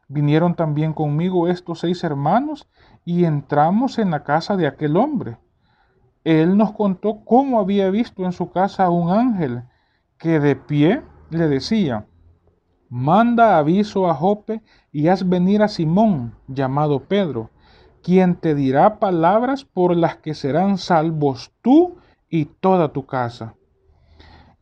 Vinieron 0.09 0.55
también 0.55 0.93
conmigo 0.93 1.49
estos 1.49 1.81
seis 1.81 2.05
hermanos 2.05 2.69
y 3.05 3.25
entramos 3.25 3.99
en 3.99 4.11
la 4.11 4.23
casa 4.23 4.57
de 4.57 4.67
aquel 4.67 4.97
hombre. 4.97 5.39
Él 6.25 6.57
nos 6.57 6.73
contó 6.73 7.25
cómo 7.25 7.61
había 7.61 7.91
visto 7.91 8.25
en 8.25 8.33
su 8.33 8.51
casa 8.51 8.85
a 8.85 8.91
un 8.91 9.11
ángel 9.11 9.63
que 10.19 10.41
de 10.41 10.57
pie 10.57 11.03
le 11.31 11.49
decía, 11.49 12.07
Manda 12.89 13.59
aviso 13.59 14.09
a 14.09 14.15
Jope 14.15 14.63
y 14.93 15.09
haz 15.09 15.29
venir 15.29 15.63
a 15.63 15.69
Simón, 15.69 16.37
llamado 16.47 17.05
Pedro, 17.05 17.51
quien 18.03 18.37
te 18.37 18.55
dirá 18.55 19.01
palabras 19.01 19.65
por 19.65 19.97
las 19.97 20.17
que 20.19 20.35
serán 20.35 20.79
salvos 20.79 21.53
tú 21.63 21.97
y 22.37 22.45
toda 22.45 22.93
tu 22.93 23.07
casa. 23.07 23.55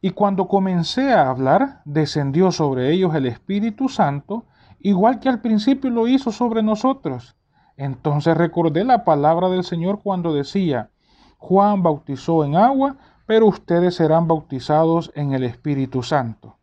Y 0.00 0.10
cuando 0.10 0.48
comencé 0.48 1.12
a 1.12 1.28
hablar, 1.28 1.80
descendió 1.84 2.52
sobre 2.52 2.92
ellos 2.92 3.14
el 3.14 3.26
Espíritu 3.26 3.88
Santo, 3.88 4.44
igual 4.78 5.18
que 5.18 5.28
al 5.28 5.40
principio 5.40 5.90
lo 5.90 6.06
hizo 6.06 6.30
sobre 6.30 6.62
nosotros. 6.62 7.36
Entonces 7.76 8.36
recordé 8.36 8.84
la 8.84 9.04
palabra 9.04 9.48
del 9.48 9.64
Señor 9.64 10.02
cuando 10.02 10.32
decía, 10.34 10.90
Juan 11.38 11.82
bautizó 11.82 12.44
en 12.44 12.54
agua, 12.54 12.96
pero 13.26 13.46
ustedes 13.46 13.96
serán 13.96 14.28
bautizados 14.28 15.10
en 15.14 15.32
el 15.32 15.42
Espíritu 15.42 16.02
Santo. 16.02 16.58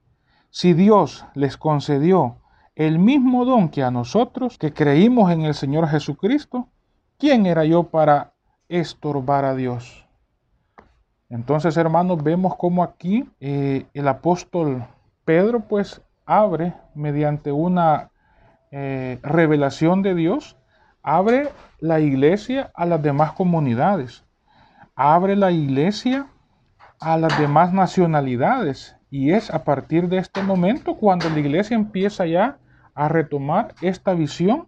Si 0.49 0.73
Dios 0.73 1.25
les 1.33 1.57
concedió 1.57 2.37
el 2.75 2.99
mismo 2.99 3.43
don 3.43 3.69
que 3.69 3.83
a 3.83 3.91
nosotros, 3.91 4.57
que 4.57 4.73
creímos 4.73 5.31
en 5.31 5.41
el 5.41 5.55
Señor 5.55 5.87
Jesucristo, 5.87 6.69
¿quién 7.17 7.45
era 7.45 7.65
yo 7.65 7.83
para 7.83 8.33
estorbar 8.69 9.45
a 9.45 9.55
Dios? 9.55 10.07
Entonces, 11.31 11.77
hermanos, 11.77 12.21
vemos 12.21 12.57
cómo 12.57 12.83
aquí 12.83 13.25
eh, 13.39 13.85
el 13.93 14.07
apóstol 14.09 14.85
Pedro 15.23 15.61
pues 15.61 16.01
abre 16.25 16.73
mediante 16.93 17.53
una 17.53 18.11
eh, 18.69 19.17
revelación 19.23 20.01
de 20.01 20.13
Dios, 20.13 20.57
abre 21.01 21.47
la 21.79 22.01
iglesia 22.01 22.69
a 22.75 22.85
las 22.85 23.01
demás 23.01 23.31
comunidades, 23.31 24.25
abre 24.93 25.37
la 25.37 25.51
iglesia 25.51 26.27
a 26.99 27.17
las 27.17 27.39
demás 27.39 27.71
nacionalidades 27.71 28.97
y 29.09 29.31
es 29.31 29.51
a 29.51 29.63
partir 29.63 30.09
de 30.09 30.17
este 30.17 30.43
momento 30.43 30.97
cuando 30.97 31.29
la 31.29 31.39
iglesia 31.39 31.75
empieza 31.75 32.25
ya 32.25 32.57
a 32.93 33.07
retomar 33.07 33.73
esta 33.81 34.13
visión 34.13 34.67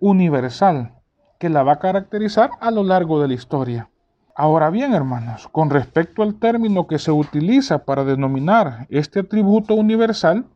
universal 0.00 0.96
que 1.38 1.48
la 1.48 1.62
va 1.62 1.74
a 1.74 1.78
caracterizar 1.78 2.50
a 2.60 2.72
lo 2.72 2.82
largo 2.82 3.22
de 3.22 3.28
la 3.28 3.34
historia. 3.34 3.91
Ahora 4.34 4.70
bien, 4.70 4.94
hermanos, 4.94 5.48
con 5.48 5.70
respecto 5.70 6.22
al 6.22 6.34
término 6.34 6.86
que 6.86 6.98
se 6.98 7.12
utiliza 7.12 7.84
para 7.84 8.04
denominar 8.04 8.86
este 8.88 9.20
atributo 9.20 9.74
universal, 9.74 10.46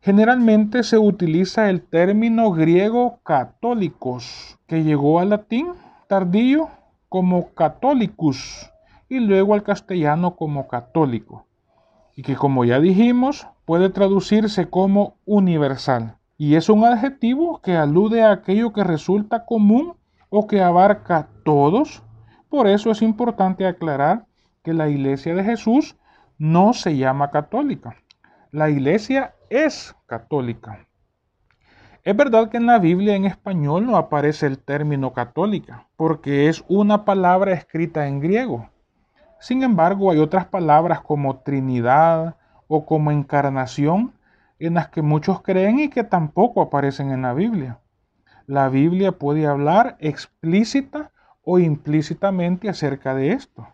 generalmente 0.00 0.82
se 0.82 0.98
utiliza 0.98 1.70
el 1.70 1.82
término 1.82 2.50
griego 2.50 3.20
católicos, 3.22 4.58
que 4.66 4.82
llegó 4.82 5.20
al 5.20 5.30
latín 5.30 5.68
tardío 6.08 6.68
como 7.08 7.54
católicus 7.54 8.70
y 9.08 9.20
luego 9.20 9.54
al 9.54 9.62
castellano 9.62 10.36
como 10.36 10.66
católico 10.66 11.46
y 12.16 12.22
que 12.22 12.36
como 12.36 12.64
ya 12.64 12.80
dijimos 12.80 13.46
puede 13.64 13.90
traducirse 13.90 14.68
como 14.68 15.16
universal. 15.24 16.16
Y 16.36 16.56
es 16.56 16.68
un 16.68 16.84
adjetivo 16.84 17.60
que 17.62 17.76
alude 17.76 18.22
a 18.22 18.32
aquello 18.32 18.72
que 18.72 18.84
resulta 18.84 19.44
común 19.44 19.94
o 20.30 20.46
que 20.46 20.62
abarca 20.62 21.28
todos. 21.44 22.02
Por 22.54 22.68
eso 22.68 22.92
es 22.92 23.02
importante 23.02 23.66
aclarar 23.66 24.26
que 24.62 24.72
la 24.72 24.88
iglesia 24.88 25.34
de 25.34 25.42
Jesús 25.42 25.96
no 26.38 26.72
se 26.72 26.96
llama 26.96 27.32
católica. 27.32 27.96
La 28.52 28.70
iglesia 28.70 29.34
es 29.50 29.96
católica. 30.06 30.86
Es 32.04 32.16
verdad 32.16 32.50
que 32.50 32.58
en 32.58 32.66
la 32.66 32.78
Biblia 32.78 33.16
en 33.16 33.24
español 33.24 33.86
no 33.86 33.96
aparece 33.96 34.46
el 34.46 34.60
término 34.60 35.12
católica, 35.12 35.88
porque 35.96 36.48
es 36.48 36.64
una 36.68 37.04
palabra 37.04 37.52
escrita 37.54 38.06
en 38.06 38.20
griego. 38.20 38.70
Sin 39.40 39.64
embargo, 39.64 40.12
hay 40.12 40.20
otras 40.20 40.46
palabras 40.46 41.00
como 41.00 41.40
Trinidad 41.40 42.36
o 42.68 42.86
como 42.86 43.10
encarnación 43.10 44.12
en 44.60 44.74
las 44.74 44.90
que 44.90 45.02
muchos 45.02 45.42
creen 45.42 45.80
y 45.80 45.88
que 45.88 46.04
tampoco 46.04 46.62
aparecen 46.62 47.10
en 47.10 47.22
la 47.22 47.34
Biblia. 47.34 47.80
La 48.46 48.68
Biblia 48.68 49.10
puede 49.10 49.44
hablar 49.44 49.96
explícita 49.98 51.10
o 51.44 51.58
implícitamente 51.58 52.68
acerca 52.68 53.14
de 53.14 53.32
esto. 53.32 53.66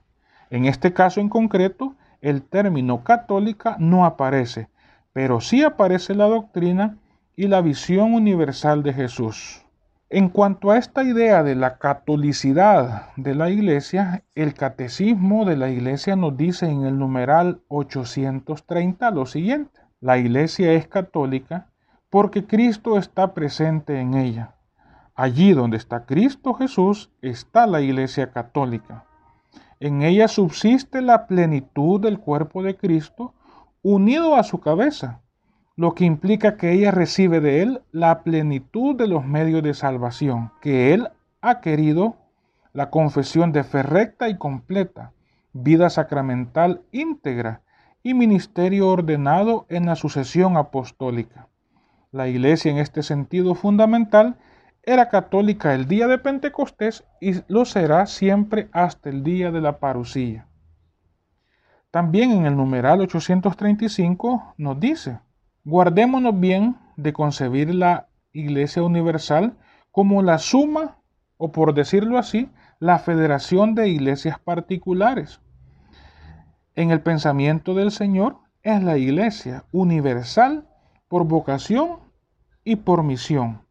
En 0.51 0.65
este 0.65 0.93
caso 0.93 1.21
en 1.21 1.29
concreto, 1.29 1.95
el 2.21 2.43
término 2.43 3.05
católica 3.05 3.77
no 3.79 4.05
aparece, 4.05 4.69
pero 5.13 5.41
sí 5.41 5.63
aparece 5.63 6.15
la 6.15 6.27
doctrina 6.27 6.99
y 7.37 7.47
la 7.47 7.61
visión 7.61 8.15
universal 8.15 8.83
de 8.83 8.93
Jesús. 8.93 9.65
En 10.13 10.29
cuanto 10.29 10.73
a 10.73 10.77
esta 10.77 11.05
idea 11.05 11.45
de 11.45 11.55
la 11.55 11.79
catolicidad 11.79 13.15
de 13.17 13.37
la 13.37 13.49
Iglesia, 13.49 14.25
el 14.35 14.55
catecismo 14.55 15.45
de 15.45 15.57
la 15.57 15.71
Iglesia 15.71 16.17
nos 16.17 16.37
dice 16.37 16.67
en 16.67 16.85
el 16.85 16.99
numeral 16.99 17.63
830 17.69 19.11
lo 19.13 19.25
siguiente. 19.25 19.81
La 20.01 20.19
Iglesia 20.19 20.73
es 20.73 20.89
católica 20.89 21.69
porque 22.11 22.45
Cristo 22.45 22.99
está 22.99 23.35
presente 23.35 24.01
en 24.01 24.15
ella. 24.15 24.57
Allí 25.21 25.53
donde 25.53 25.77
está 25.77 26.07
Cristo 26.07 26.55
Jesús 26.55 27.11
está 27.21 27.67
la 27.67 27.83
Iglesia 27.83 28.31
Católica. 28.33 29.05
En 29.79 30.01
ella 30.01 30.29
subsiste 30.29 31.03
la 31.03 31.27
plenitud 31.27 32.01
del 32.01 32.19
cuerpo 32.21 32.63
de 32.63 32.79
Cristo 32.79 33.35
unido 33.83 34.35
a 34.35 34.45
su 34.45 34.61
cabeza, 34.61 35.21
lo 35.77 35.95
que 35.95 36.07
implica 36.07 36.57
que 36.57 36.73
ella 36.73 36.91
recibe 36.91 37.41
de 37.41 37.61
Él 37.61 37.83
la 37.93 38.23
plenitud 38.23 38.97
de 38.97 39.09
los 39.09 39.27
medios 39.27 39.63
de 39.63 39.75
salvación 39.75 40.53
que 40.63 40.95
Él 40.95 41.11
ha 41.43 41.61
querido, 41.61 42.17
la 42.73 42.89
confesión 42.89 43.53
de 43.53 43.63
fe 43.63 43.83
recta 43.83 44.31
y 44.31 44.39
completa, 44.39 45.13
vida 45.53 45.91
sacramental 45.91 46.81
íntegra 46.93 47.61
y 48.03 48.15
ministerio 48.15 48.89
ordenado 48.89 49.67
en 49.69 49.85
la 49.85 49.97
sucesión 49.97 50.57
apostólica. 50.57 51.49
La 52.11 52.27
Iglesia 52.27 52.71
en 52.71 52.79
este 52.79 53.03
sentido 53.03 53.55
fundamental 53.55 54.39
era 54.83 55.09
católica 55.09 55.75
el 55.75 55.87
día 55.87 56.07
de 56.07 56.19
Pentecostés 56.19 57.05
y 57.21 57.43
lo 57.49 57.65
será 57.65 58.07
siempre 58.07 58.69
hasta 58.73 59.11
el 59.11 59.23
día 59.23 59.51
de 59.51 59.61
la 59.61 59.79
parucía. 59.79 60.47
También 61.91 62.31
en 62.31 62.47
el 62.47 62.57
numeral 62.57 63.01
835 63.01 64.55
nos 64.57 64.81
dice, 64.81 65.21
guardémonos 65.65 66.39
bien 66.39 66.79
de 66.97 67.13
concebir 67.13 67.75
la 67.75 68.09
Iglesia 68.33 68.83
Universal 68.83 69.57
como 69.91 70.23
la 70.23 70.39
suma, 70.39 70.99
o 71.37 71.53
por 71.53 71.75
decirlo 71.75 72.17
así, 72.17 72.49
la 72.79 72.99
federación 72.99 73.75
de 73.75 73.89
iglesias 73.89 74.39
particulares. 74.39 75.41
En 76.75 76.91
el 76.91 77.03
pensamiento 77.03 77.75
del 77.75 77.91
Señor 77.91 78.39
es 78.63 78.83
la 78.83 78.97
Iglesia 78.97 79.65
universal 79.73 80.69
por 81.09 81.25
vocación 81.25 81.99
y 82.63 82.77
por 82.77 83.03
misión, 83.03 83.63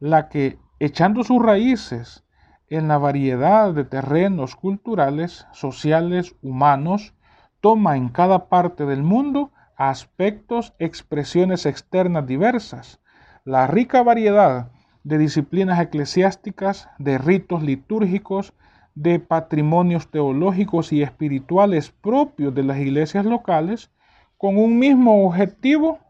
la 0.00 0.28
que, 0.28 0.58
echando 0.78 1.24
sus 1.24 1.42
raíces 1.42 2.24
en 2.68 2.88
la 2.88 2.98
variedad 2.98 3.72
de 3.72 3.84
terrenos 3.84 4.56
culturales, 4.56 5.46
sociales, 5.52 6.34
humanos, 6.42 7.14
toma 7.60 7.96
en 7.96 8.08
cada 8.08 8.48
parte 8.48 8.84
del 8.86 9.02
mundo 9.02 9.52
aspectos, 9.76 10.74
expresiones 10.78 11.66
externas 11.66 12.26
diversas, 12.26 13.00
la 13.44 13.66
rica 13.66 14.02
variedad 14.02 14.70
de 15.04 15.18
disciplinas 15.18 15.80
eclesiásticas, 15.80 16.88
de 16.98 17.18
ritos 17.18 17.62
litúrgicos, 17.62 18.54
de 18.94 19.20
patrimonios 19.20 20.10
teológicos 20.10 20.92
y 20.92 21.02
espirituales 21.02 21.90
propios 21.90 22.54
de 22.54 22.64
las 22.64 22.78
iglesias 22.78 23.26
locales, 23.26 23.90
con 24.38 24.56
un 24.56 24.78
mismo 24.78 25.26
objetivo, 25.26 26.00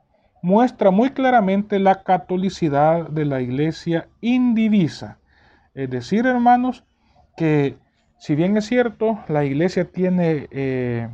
muestra 0.46 0.92
muy 0.92 1.10
claramente 1.10 1.80
la 1.80 2.04
catolicidad 2.04 3.08
de 3.08 3.24
la 3.24 3.40
iglesia 3.40 4.06
indivisa. 4.20 5.18
Es 5.74 5.90
decir, 5.90 6.24
hermanos, 6.24 6.84
que 7.36 7.74
si 8.18 8.36
bien 8.36 8.56
es 8.56 8.66
cierto, 8.66 9.18
la 9.26 9.44
iglesia 9.44 9.90
tiene 9.90 10.46
eh, 10.52 11.08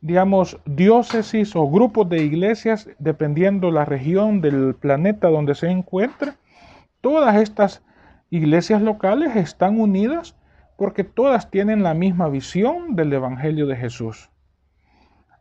digamos, 0.00 0.58
diócesis 0.64 1.54
o 1.54 1.68
grupos 1.68 2.08
de 2.08 2.24
iglesias, 2.24 2.88
dependiendo 2.98 3.70
la 3.70 3.84
región 3.84 4.40
del 4.40 4.76
planeta 4.76 5.28
donde 5.28 5.54
se 5.54 5.68
encuentre, 5.68 6.32
todas 7.02 7.36
estas 7.36 7.82
iglesias 8.30 8.80
locales 8.80 9.36
están 9.36 9.78
unidas 9.78 10.36
porque 10.78 11.04
todas 11.04 11.50
tienen 11.50 11.82
la 11.82 11.92
misma 11.92 12.30
visión 12.30 12.96
del 12.96 13.12
Evangelio 13.12 13.66
de 13.66 13.76
Jesús. 13.76 14.31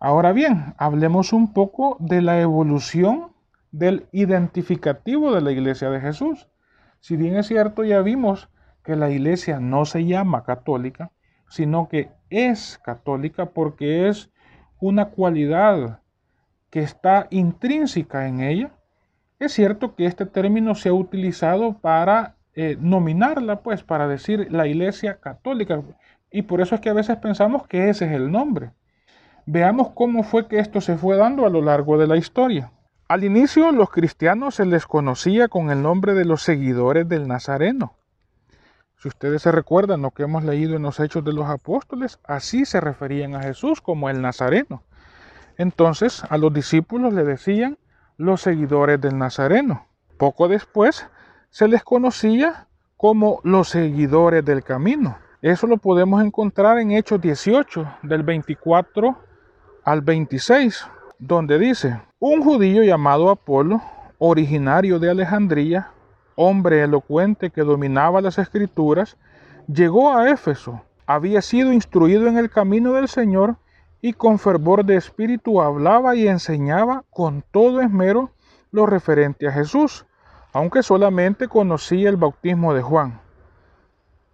Ahora 0.03 0.31
bien, 0.31 0.73
hablemos 0.79 1.31
un 1.31 1.53
poco 1.53 1.95
de 1.99 2.23
la 2.23 2.41
evolución 2.41 3.33
del 3.71 4.07
identificativo 4.11 5.31
de 5.31 5.41
la 5.41 5.51
iglesia 5.51 5.91
de 5.91 6.01
Jesús. 6.01 6.47
Si 7.01 7.17
bien 7.17 7.35
es 7.35 7.45
cierto, 7.45 7.83
ya 7.83 8.01
vimos 8.01 8.49
que 8.83 8.95
la 8.95 9.11
iglesia 9.11 9.59
no 9.59 9.85
se 9.85 10.03
llama 10.07 10.43
católica, 10.43 11.11
sino 11.49 11.87
que 11.87 12.09
es 12.31 12.79
católica 12.83 13.51
porque 13.51 14.07
es 14.07 14.31
una 14.79 15.09
cualidad 15.09 15.99
que 16.71 16.79
está 16.79 17.27
intrínseca 17.29 18.27
en 18.27 18.41
ella. 18.41 18.71
Es 19.37 19.51
cierto 19.51 19.95
que 19.95 20.07
este 20.07 20.25
término 20.25 20.73
se 20.73 20.89
ha 20.89 20.93
utilizado 20.93 21.77
para 21.77 22.37
eh, 22.55 22.75
nominarla, 22.79 23.61
pues, 23.61 23.83
para 23.83 24.07
decir 24.07 24.51
la 24.51 24.65
Iglesia 24.65 25.19
Católica. 25.19 25.79
Y 26.31 26.41
por 26.41 26.59
eso 26.59 26.73
es 26.73 26.81
que 26.81 26.89
a 26.89 26.93
veces 26.93 27.17
pensamos 27.17 27.67
que 27.67 27.89
ese 27.89 28.05
es 28.05 28.13
el 28.13 28.31
nombre. 28.31 28.71
Veamos 29.45 29.89
cómo 29.95 30.23
fue 30.23 30.47
que 30.47 30.59
esto 30.59 30.81
se 30.81 30.97
fue 30.97 31.17
dando 31.17 31.45
a 31.45 31.49
lo 31.49 31.61
largo 31.61 31.97
de 31.97 32.07
la 32.07 32.17
historia. 32.17 32.71
Al 33.07 33.23
inicio 33.23 33.71
los 33.71 33.89
cristianos 33.89 34.55
se 34.55 34.65
les 34.65 34.85
conocía 34.85 35.47
con 35.47 35.71
el 35.71 35.81
nombre 35.81 36.13
de 36.13 36.25
los 36.25 36.43
seguidores 36.43 37.09
del 37.09 37.27
Nazareno. 37.27 37.95
Si 38.97 39.07
ustedes 39.07 39.41
se 39.41 39.51
recuerdan 39.51 40.03
lo 40.03 40.11
que 40.11 40.23
hemos 40.23 40.43
leído 40.43 40.75
en 40.75 40.83
los 40.83 40.99
Hechos 40.99 41.25
de 41.25 41.33
los 41.33 41.49
Apóstoles, 41.49 42.19
así 42.23 42.65
se 42.65 42.79
referían 42.79 43.35
a 43.35 43.41
Jesús 43.41 43.81
como 43.81 44.09
el 44.09 44.21
Nazareno. 44.21 44.83
Entonces 45.57 46.23
a 46.29 46.37
los 46.37 46.53
discípulos 46.53 47.11
le 47.13 47.23
decían 47.23 47.79
los 48.17 48.41
seguidores 48.41 49.01
del 49.01 49.17
Nazareno. 49.17 49.87
Poco 50.17 50.47
después 50.47 51.07
se 51.49 51.67
les 51.67 51.83
conocía 51.83 52.67
como 52.95 53.41
los 53.43 53.69
seguidores 53.69 54.45
del 54.45 54.63
camino. 54.63 55.17
Eso 55.41 55.65
lo 55.65 55.77
podemos 55.77 56.23
encontrar 56.23 56.77
en 56.77 56.91
Hechos 56.91 57.19
18, 57.19 57.97
del 58.03 58.21
24 58.21 59.30
al 59.83 60.01
26, 60.01 60.85
donde 61.17 61.57
dice, 61.57 62.01
un 62.19 62.43
judío 62.43 62.83
llamado 62.83 63.29
Apolo, 63.29 63.81
originario 64.19 64.99
de 64.99 65.09
Alejandría, 65.09 65.91
hombre 66.35 66.83
elocuente 66.83 67.49
que 67.49 67.61
dominaba 67.61 68.21
las 68.21 68.37
escrituras, 68.37 69.17
llegó 69.67 70.15
a 70.15 70.29
Éfeso. 70.29 70.81
Había 71.07 71.41
sido 71.41 71.73
instruido 71.73 72.27
en 72.27 72.37
el 72.37 72.49
camino 72.49 72.93
del 72.93 73.07
Señor 73.07 73.57
y 74.01 74.13
con 74.13 74.39
fervor 74.39 74.85
de 74.85 74.95
espíritu 74.95 75.61
hablaba 75.61 76.15
y 76.15 76.27
enseñaba 76.27 77.03
con 77.09 77.43
todo 77.51 77.81
esmero 77.81 78.31
lo 78.71 78.85
referente 78.85 79.47
a 79.47 79.51
Jesús, 79.51 80.05
aunque 80.53 80.83
solamente 80.83 81.47
conocía 81.47 82.09
el 82.09 82.17
bautismo 82.17 82.73
de 82.73 82.81
Juan. 82.81 83.19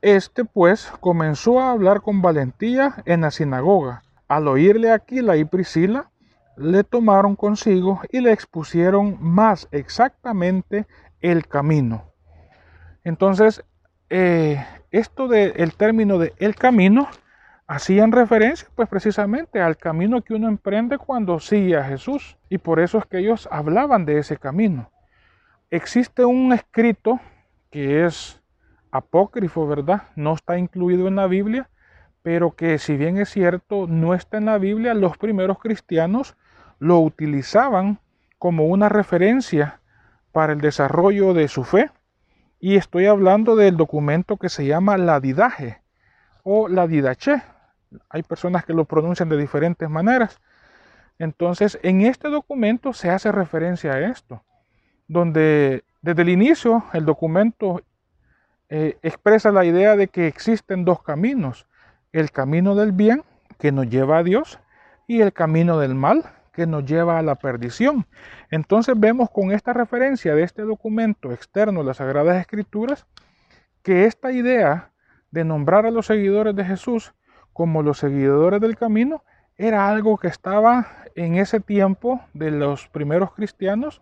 Este 0.02 0.46
pues 0.46 0.92
comenzó 1.00 1.60
a 1.60 1.72
hablar 1.72 2.02
con 2.02 2.22
valentía 2.22 2.96
en 3.06 3.22
la 3.22 3.32
sinagoga. 3.32 4.04
Al 4.28 4.48
oírle 4.48 4.92
Aquila 4.92 5.38
y 5.38 5.46
Priscila, 5.46 6.12
le 6.58 6.84
tomaron 6.84 7.36
consigo 7.36 8.02
y 8.10 8.20
le 8.20 8.32
expusieron 8.32 9.18
más 9.22 9.68
exactamente 9.72 10.88
el 11.22 11.48
camino. 11.48 12.12
Entonces, 13.04 13.64
eh, 14.10 14.66
esto 14.92 15.28
del 15.28 15.76
término 15.76 16.18
de 16.18 16.34
el 16.38 16.56
camino 16.56 17.08
hacían 17.68 18.12
referencia 18.12 18.68
pues 18.76 18.88
precisamente 18.88 19.62
al 19.62 19.78
camino 19.78 20.22
que 20.22 20.34
uno 20.34 20.48
emprende 20.48 20.98
cuando 20.98 21.40
sigue 21.40 21.78
a 21.78 21.84
Jesús. 21.84 22.38
Y 22.50 22.58
por 22.58 22.80
eso 22.80 22.98
es 22.98 23.06
que 23.06 23.20
ellos 23.20 23.48
hablaban 23.52 24.06
de 24.06 24.20
ese 24.20 24.38
camino. 24.38 24.90
Existe 25.70 26.26
un 26.26 26.54
escrito 26.54 27.20
que 27.70 28.06
es 28.06 28.42
apócrifo, 28.92 29.68
¿verdad? 29.68 30.04
No 30.16 30.34
está 30.34 30.58
incluido 30.58 31.08
en 31.08 31.18
la 31.18 31.28
Biblia, 31.28 31.70
pero 32.28 32.58
que 32.58 32.78
si 32.78 32.98
bien 32.98 33.18
es 33.20 33.30
cierto, 33.30 33.88
no 33.88 34.14
está 34.14 34.36
en 34.38 34.48
la 34.48 34.58
Biblia, 34.58 34.94
los 34.94 35.18
primeros 35.18 35.60
cristianos 35.60 36.36
lo 36.78 37.00
utilizaban 37.00 38.00
como 38.38 38.66
una 38.66 38.90
referencia 38.90 39.80
para 40.34 40.52
el 40.52 40.60
desarrollo 40.60 41.34
de 41.34 41.48
su 41.48 41.64
fe. 41.64 41.90
Y 42.60 42.76
estoy 42.76 43.06
hablando 43.06 43.56
del 43.56 43.78
documento 43.78 44.36
que 44.36 44.50
se 44.50 44.66
llama 44.66 44.98
la 44.98 45.22
didaje 45.22 45.82
o 46.44 46.68
la 46.68 46.86
didache. 46.86 47.44
Hay 48.10 48.24
personas 48.24 48.66
que 48.66 48.74
lo 48.74 48.84
pronuncian 48.84 49.30
de 49.30 49.38
diferentes 49.38 49.90
maneras. 49.90 50.42
Entonces, 51.20 51.80
en 51.82 52.02
este 52.02 52.28
documento 52.28 52.92
se 52.92 53.10
hace 53.10 53.32
referencia 53.32 53.94
a 53.94 54.02
esto, 54.02 54.44
donde 55.08 55.86
desde 56.02 56.24
el 56.24 56.28
inicio 56.28 56.84
el 56.92 57.06
documento 57.06 57.84
eh, 58.68 58.98
expresa 59.02 59.50
la 59.50 59.64
idea 59.64 59.96
de 59.96 60.10
que 60.10 60.28
existen 60.28 60.84
dos 60.84 61.02
caminos, 61.02 61.67
el 62.12 62.32
camino 62.32 62.76
del 62.76 62.92
bien 62.92 63.24
que 63.60 63.72
nos 63.72 63.90
lleva 63.90 64.20
a 64.20 64.24
Dios 64.24 64.60
y 65.08 65.22
el 65.22 65.34
camino 65.34 65.80
del 65.80 65.96
mal 65.96 66.24
que 66.54 66.66
nos 66.66 66.86
lleva 66.86 67.20
a 67.20 67.22
la 67.22 67.36
perdición. 67.36 68.08
Entonces 68.50 69.00
vemos 69.00 69.30
con 69.30 69.52
esta 69.52 69.74
referencia 69.74 70.34
de 70.34 70.44
este 70.44 70.64
documento 70.64 71.32
externo 71.32 71.82
de 71.82 71.86
las 71.86 71.98
Sagradas 71.98 72.42
Escrituras 72.42 73.06
que 73.84 74.06
esta 74.06 74.32
idea 74.32 74.92
de 75.32 75.44
nombrar 75.44 75.86
a 75.86 75.92
los 75.92 76.08
seguidores 76.08 76.56
de 76.56 76.66
Jesús 76.66 77.14
como 77.54 77.84
los 77.84 78.00
seguidores 78.00 78.60
del 78.60 78.76
camino 78.76 79.24
era 79.56 79.88
algo 79.88 80.18
que 80.18 80.28
estaba 80.28 80.88
en 81.16 81.36
ese 81.36 81.60
tiempo 81.60 82.22
de 82.34 82.52
los 82.52 82.88
primeros 82.90 83.34
cristianos 83.34 84.02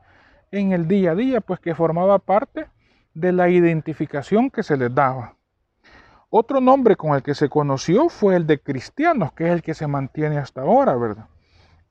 en 0.52 0.72
el 0.72 0.88
día 0.88 1.12
a 1.12 1.15
día, 1.15 1.41
pues 1.41 1.60
que 1.60 1.76
formaba 1.76 2.20
parte 2.20 2.68
de 3.13 3.32
la 3.32 3.50
identificación 3.50 4.50
que 4.50 4.63
se 4.63 4.78
les 4.78 4.94
daba. 4.94 5.36
Otro 6.38 6.60
nombre 6.60 6.98
con 6.98 7.15
el 7.15 7.24
que 7.24 7.34
se 7.34 7.48
conoció 7.48 8.10
fue 8.10 8.36
el 8.36 8.45
de 8.45 8.60
cristianos, 8.60 9.32
que 9.32 9.45
es 9.45 9.52
el 9.54 9.62
que 9.62 9.74
se 9.74 9.88
mantiene 9.88 10.38
hasta 10.38 10.63
ahora, 10.63 10.93
¿verdad? 10.98 11.30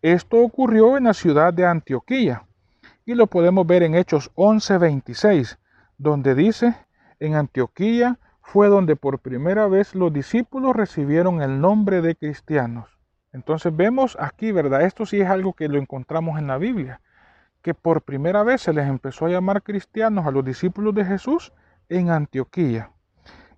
Esto 0.02 0.36
ocurrió 0.36 0.98
en 0.98 1.04
la 1.04 1.14
ciudad 1.14 1.54
de 1.54 1.64
Antioquía 1.64 2.44
y 3.06 3.14
lo 3.14 3.26
podemos 3.26 3.66
ver 3.66 3.82
en 3.84 3.94
Hechos 3.94 4.30
11:26, 4.34 5.56
donde 5.96 6.34
dice, 6.34 6.76
en 7.20 7.36
Antioquía 7.36 8.18
fue 8.42 8.68
donde 8.68 8.96
por 8.96 9.18
primera 9.18 9.66
vez 9.66 9.94
los 9.94 10.12
discípulos 10.12 10.76
recibieron 10.76 11.40
el 11.40 11.58
nombre 11.58 12.02
de 12.02 12.14
cristianos. 12.14 12.98
Entonces 13.32 13.74
vemos 13.74 14.14
aquí, 14.20 14.52
¿verdad? 14.52 14.82
Esto 14.82 15.06
sí 15.06 15.22
es 15.22 15.28
algo 15.30 15.54
que 15.54 15.68
lo 15.68 15.78
encontramos 15.78 16.38
en 16.38 16.48
la 16.48 16.58
Biblia, 16.58 17.00
que 17.62 17.72
por 17.72 18.02
primera 18.02 18.42
vez 18.42 18.60
se 18.60 18.74
les 18.74 18.86
empezó 18.86 19.24
a 19.24 19.30
llamar 19.30 19.62
cristianos 19.62 20.26
a 20.26 20.30
los 20.30 20.44
discípulos 20.44 20.94
de 20.94 21.06
Jesús 21.06 21.54
en 21.88 22.10
Antioquía. 22.10 22.90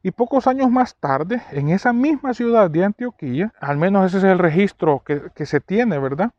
Y 0.07 0.12
pocos 0.12 0.47
años 0.47 0.71
más 0.71 0.95
tarde, 0.95 1.42
en 1.51 1.71
esa 1.71 1.92
misma 1.92 2.33
ciudad 2.33 2.71
de 2.71 2.85
Antioquía, 2.85 3.53
al 3.59 3.77
menos 3.77 4.07
ese 4.07 4.19
es 4.19 4.23
el 4.23 4.38
registro 4.38 5.03
que, 5.05 5.47
se 5.47 5.59
tiene, 5.59 5.99
¿verdad? 5.99 6.31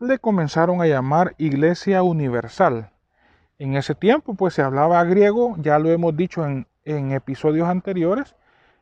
Le 0.00 0.18
comenzaron 0.18 0.82
a 0.82 0.88
llamar 0.88 1.36
Iglesia 1.38 2.02
Universal. 2.02 2.90
En 3.60 3.76
ese 3.76 3.94
tiempo, 3.94 4.34
pues 4.34 4.54
se 4.54 4.62
hablaba 4.62 5.04
griego, 5.04 5.54
ya 5.58 5.78
lo 5.78 5.92
hemos 5.92 6.16
dicho 6.16 6.44
en, 6.44 6.66
episodios 7.12 7.68
anteriores, 7.68 8.34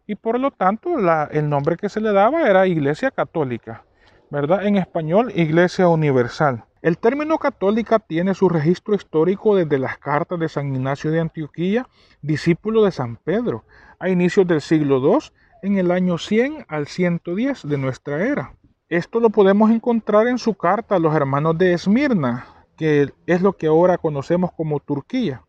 y 0.06 0.14
por 0.14 0.40
lo 0.40 0.50
tanto 0.52 0.96
el 1.30 1.50
nombre 1.50 1.76
que 1.76 1.90
se 1.90 2.00
le 2.00 2.10
daba 2.10 2.48
era 2.48 2.66
Iglesia 2.66 3.10
Católica. 3.10 3.84
¿verdad? 4.30 4.64
En 4.64 4.76
español, 4.76 5.32
Iglesia 5.34 5.86
Universal. 5.88 6.64
El 6.80 6.96
término 6.96 7.36
católica 7.36 7.98
tiene 7.98 8.32
su 8.32 8.48
registro 8.48 8.94
histórico 8.94 9.54
desde 9.54 9.78
las 9.78 9.98
cartas 9.98 10.40
de 10.40 10.48
San 10.48 10.74
Ignacio 10.74 11.10
de 11.10 11.20
Antioquía, 11.20 11.86
discípulo 12.22 12.84
de 12.84 12.90
San 12.90 13.16
Pedro, 13.16 13.64
a 14.00 14.08
inicios 14.08 14.46
del 14.46 14.60
siglo 14.60 14.98
II, 14.98 15.30
en 15.62 15.78
el 15.78 15.90
año 15.92 16.18
100 16.18 16.66
al 16.68 16.88
110 16.88 17.68
de 17.68 17.78
nuestra 17.78 18.26
era. 18.26 18.54
Esto 18.88 19.20
lo 19.20 19.30
podemos 19.30 19.70
encontrar 19.70 20.26
en 20.26 20.38
su 20.38 20.54
carta 20.54 20.96
a 20.96 20.98
los 20.98 21.14
hermanos 21.14 21.56
de 21.56 21.74
Esmirna, 21.74 22.46
que 22.76 23.12
es 23.26 23.42
lo 23.42 23.52
que 23.52 23.68
ahora 23.68 23.98
conocemos 23.98 24.50
como 24.52 24.80
Turquía. 24.80 25.44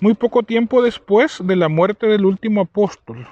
Muy 0.00 0.14
poco 0.14 0.42
tiempo 0.42 0.82
después 0.82 1.38
de 1.44 1.54
la 1.54 1.68
muerte 1.68 2.06
del 2.06 2.24
último 2.24 2.62
apóstol, 2.62 3.28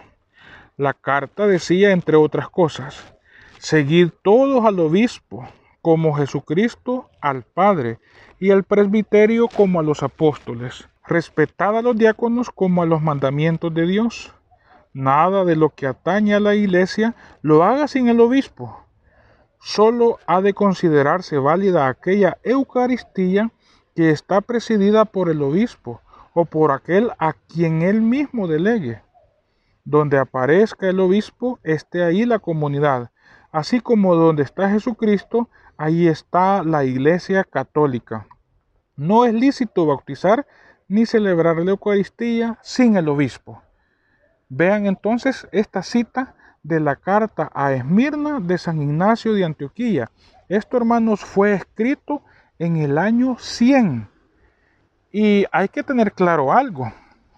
la 0.77 0.95
carta 0.95 1.47
decía, 1.47 1.91
entre 1.91 2.17
otras 2.17 2.49
cosas, 2.49 3.13
Seguid 3.59 4.09
todos 4.23 4.65
al 4.65 4.81
obispo, 4.81 5.49
como 5.83 6.15
Jesucristo 6.15 7.09
al 7.21 7.45
Padre, 7.45 8.01
y 8.41 8.51
al 8.51 8.65
presbiterio 8.65 9.47
como 9.47 9.79
a 9.79 9.85
los 9.85 10.03
apóstoles. 10.03 10.89
Respetad 11.13 11.77
a 11.77 11.83
los 11.83 11.95
diáconos 11.99 12.49
como 12.49 12.81
a 12.81 12.87
los 12.87 13.03
mandamientos 13.03 13.75
de 13.75 13.87
Dios. 13.87 14.33
Nada 14.95 15.45
de 15.45 15.57
lo 15.57 15.69
que 15.69 15.87
atañe 15.87 16.35
a 16.35 16.41
la 16.41 16.55
iglesia 16.55 17.15
lo 17.43 17.65
haga 17.65 17.87
sin 17.87 18.09
el 18.09 18.19
obispo. 18.19 18.83
Solo 19.61 20.21
ha 20.27 20.41
de 20.41 20.55
considerarse 20.55 21.37
válida 21.37 21.87
aquella 21.87 22.39
Eucaristía 22.43 23.51
que 23.95 24.09
está 24.09 24.41
presidida 24.41 25.05
por 25.05 25.29
el 25.29 25.43
obispo 25.43 26.01
o 26.33 26.47
por 26.47 26.73
aquel 26.73 27.11
a 27.19 27.35
quien 27.35 27.83
él 27.83 28.01
mismo 28.01 28.49
delegue. 28.49 29.03
Donde 29.85 30.17
aparezca 30.17 30.89
el 30.89 30.99
obispo, 30.99 31.59
esté 31.63 32.05
ahí 32.05 32.25
la 32.25 32.39
comunidad, 32.39 33.11
Así 33.51 33.81
como 33.81 34.15
donde 34.15 34.45
está 34.45 34.71
Jesucristo, 34.71 35.51
ahí 35.77 36.09
está 36.09 36.63
la 36.63 36.85
Iglesia 36.85 37.45
Católica. 37.45 38.27
No 38.97 39.27
es 39.27 39.35
lícito 39.35 39.85
bautizar 39.85 40.47
ni 40.93 41.07
celebrar 41.07 41.57
la 41.57 41.71
Eucaristía 41.71 42.59
sin 42.61 42.97
el 42.97 43.09
obispo. 43.09 43.63
Vean 44.51 44.85
entonces 44.85 45.49
esta 45.51 45.83
cita 45.83 46.35
de 46.63 46.81
la 46.81 46.97
carta 46.97 47.51
a 47.55 47.73
Esmirna 47.73 48.41
de 48.41 48.59
San 48.59 48.83
Ignacio 48.83 49.33
de 49.33 49.43
Antioquía. 49.43 50.11
Esto, 50.51 50.77
hermanos, 50.77 51.25
fue 51.25 51.55
escrito 51.55 52.23
en 52.59 52.77
el 52.77 52.99
año 52.99 53.39
100. 53.39 54.07
Y 55.11 55.47
hay 55.51 55.69
que 55.69 55.83
tener 55.83 56.13
claro 56.13 56.53
algo. 56.53 56.93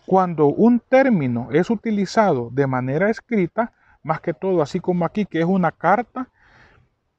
Cuando 0.04 0.46
un 0.46 0.80
término 0.80 1.50
es 1.52 1.70
utilizado 1.70 2.50
de 2.50 2.66
manera 2.66 3.08
escrita, 3.08 3.72
más 4.02 4.20
que 4.20 4.34
todo, 4.34 4.62
así 4.62 4.80
como 4.80 5.04
aquí, 5.04 5.26
que 5.26 5.38
es 5.38 5.46
una 5.46 5.70
carta, 5.70 6.28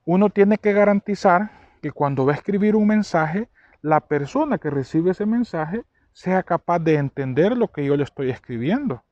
uno 0.03 0.29
tiene 0.29 0.57
que 0.57 0.73
garantizar 0.73 1.49
que 1.81 1.93
cuando 1.93 2.25
va 2.25 2.33
a 2.33 2.35
escribir 2.35 2.75
un 2.75 2.87
mensaje, 2.87 3.47
la 3.81 4.01
persona 4.01 4.57
que 4.57 4.69
recibe 4.69 5.11
ese 5.11 5.25
mensaje 5.25 5.85
sea 6.15 6.41
capaz 6.41 6.79
de 6.79 6.95
entender 6.95 7.55
lo 7.55 7.67
que 7.67 7.85
yo 7.85 7.95
le 7.95 8.03
estoy 8.03 8.31
escribiendo. 8.31 9.03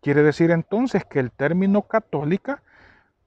Quiere 0.00 0.22
decir 0.22 0.50
entonces 0.50 1.04
que 1.04 1.20
el 1.20 1.30
término 1.30 1.82
católica 1.82 2.62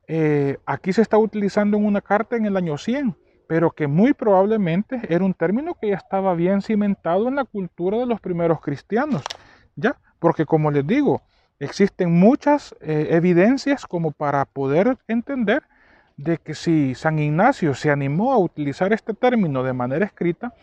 eh, 0.07 0.57
aquí 0.65 0.91
se 0.91 1.01
está 1.01 1.17
utilizando 1.17 1.77
en 1.77 1.85
una 1.85 2.01
carta 2.01 2.35
en 2.35 2.45
el 2.45 2.57
año 2.57 2.77
100, 2.77 3.15
pero 3.47 3.71
que 3.71 3.87
muy 3.87 4.13
probablemente 4.13 4.99
era 5.07 5.23
un 5.23 5.33
término 5.33 5.75
que 5.79 5.91
ya 5.91 5.95
estaba 5.95 6.33
bien 6.33 6.61
cimentado 6.61 7.27
en 7.27 7.35
la 7.35 7.45
cultura 7.45 7.99
de 7.99 8.07
los 8.07 8.19
primeros 8.19 8.59
cristianos. 8.59 9.23
¿Ya? 9.77 9.95
Porque 10.19 10.45
como 10.45 10.71
les 10.71 10.85
digo, 10.85 11.21
Existen 11.61 12.11
muchas 12.11 12.73
eh, 12.81 13.09
evidencias 13.11 13.85
como 13.85 14.09
para 14.09 14.45
poder 14.45 14.97
entender 15.07 15.61
de 16.17 16.39
que 16.39 16.55
si 16.55 16.95
San 16.95 17.19
Ignacio 17.19 17.75
se 17.75 17.91
animó 17.91 18.33
a 18.33 18.39
utilizar 18.39 18.91
este 18.93 19.13
término 19.13 19.61
de 19.61 19.71
manera 19.71 20.03
escrita, 20.03 20.55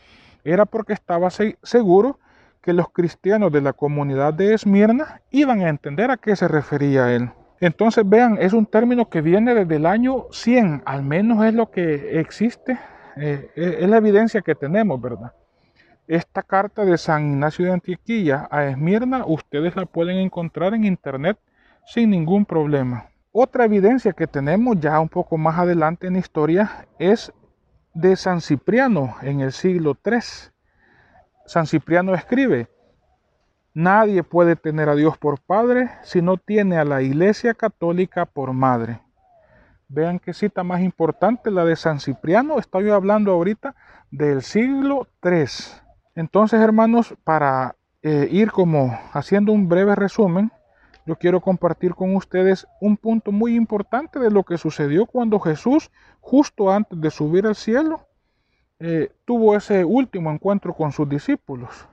era 0.43 0.67
porque 0.67 0.95
estaba 0.95 1.31
seguro 1.31 2.19
que 2.63 2.73
los 2.73 2.91
cristianos 2.91 3.53
de 3.53 3.61
la 3.61 3.73
comunidad 3.73 4.35
de 4.35 4.55
Esmirna 4.55 5.21
iban 5.31 5.61
a 5.61 5.69
entender 5.69 6.11
a 6.11 6.17
qué 6.17 6.37
se 6.37 6.49
refería 6.49 7.15
él. 7.15 7.31
Entonces 7.61 8.09
vean, 8.09 8.39
es 8.41 8.53
un 8.53 8.67
término 8.67 9.09
que 9.09 9.21
viene 9.21 9.55
desde 9.55 9.77
el 9.77 9.87
año 9.87 10.27
100, 10.31 10.83
al 10.85 11.03
menos 11.03 11.45
es 11.45 11.55
lo 11.55 11.71
que 11.71 12.21
existe, 12.21 12.79
eh, 13.17 13.51
es 13.57 13.89
la 13.89 13.97
evidencia 13.97 14.43
que 14.43 14.55
tenemos, 14.55 15.01
¿verdad? 15.01 15.33
Esta 16.07 16.43
carta 16.43 16.85
de 16.85 16.97
San 16.97 17.33
Ignacio 17.33 17.67
de 17.67 17.73
Antioquía 17.73 18.49
a 18.51 18.65
Esmirna 18.67 19.25
ustedes 19.27 19.77
la 19.77 19.87
pueden 19.87 20.17
encontrar 20.17 20.73
en 20.73 20.85
internet 20.85 21.39
sin 21.85 22.11
ningún 22.11 22.47
problema. 22.47 23.11
Otra 23.33 23.65
evidencia 23.65 24.13
que 24.13 24.27
tenemos 24.27 24.81
ya 24.81 24.99
un 25.01 25.09
poco 25.09 25.37
más 25.37 25.59
adelante 25.59 26.07
en 26.07 26.17
historia 26.17 26.87
es 26.99 27.33
de 27.93 28.17
San 28.17 28.41
Cipriano 28.41 29.17
en 29.23 29.41
el 29.41 29.53
siglo 29.53 29.99
III. 30.05 30.51
San 31.49 31.67
Cipriano 31.67 32.15
escribe, 32.15 32.69
Nadie 33.73 34.23
puede 34.23 34.55
tener 34.55 34.91
a 34.91 34.95
Dios 34.95 35.17
por 35.17 35.41
Padre 35.41 35.91
si 36.03 36.21
no 36.21 36.37
tiene 36.37 36.77
a 36.77 36.85
la 36.85 37.01
Iglesia 37.01 37.55
Católica 37.55 38.27
por 38.27 38.53
Madre. 38.53 39.01
Vean 39.89 40.19
qué 40.19 40.35
cita 40.35 40.63
más 40.63 40.83
importante 40.83 41.51
la 41.51 41.65
de 41.65 41.77
San 41.77 42.01
Cipriano. 42.01 42.59
Estoy 42.59 42.91
hablando 42.91 43.33
ahorita 43.33 43.75
del 44.11 44.43
siglo 44.43 45.07
III. 45.23 45.47
Entonces, 46.17 46.61
hermanos, 46.61 47.15
para 47.25 47.77
eh, 48.03 48.29
ir 48.31 48.51
como 48.51 48.99
haciendo 49.13 49.53
un 49.53 49.69
breve 49.69 49.95
resumen, 49.95 50.53
yo 51.07 51.17
quiero 51.17 51.41
compartir 51.41 51.95
con 51.95 52.15
ustedes 52.15 52.67
un 52.81 52.99
punto 52.99 53.33
muy 53.33 53.55
importante 53.55 54.19
de 54.19 54.31
lo 54.31 54.43
que 54.43 54.59
sucedió 54.59 55.07
cuando 55.07 55.41
Jesús, 55.41 55.91
justo 56.21 56.71
antes 56.71 57.01
de 57.01 57.11
subir 57.11 57.47
al 57.47 57.55
cielo, 57.55 58.08
eh, 58.81 59.11
tuvo 59.25 59.57
ese 59.57 59.85
último 59.85 60.31
encuentro 60.31 60.73
con 60.73 60.93
sus 60.93 61.09
discípulos. 61.09 61.89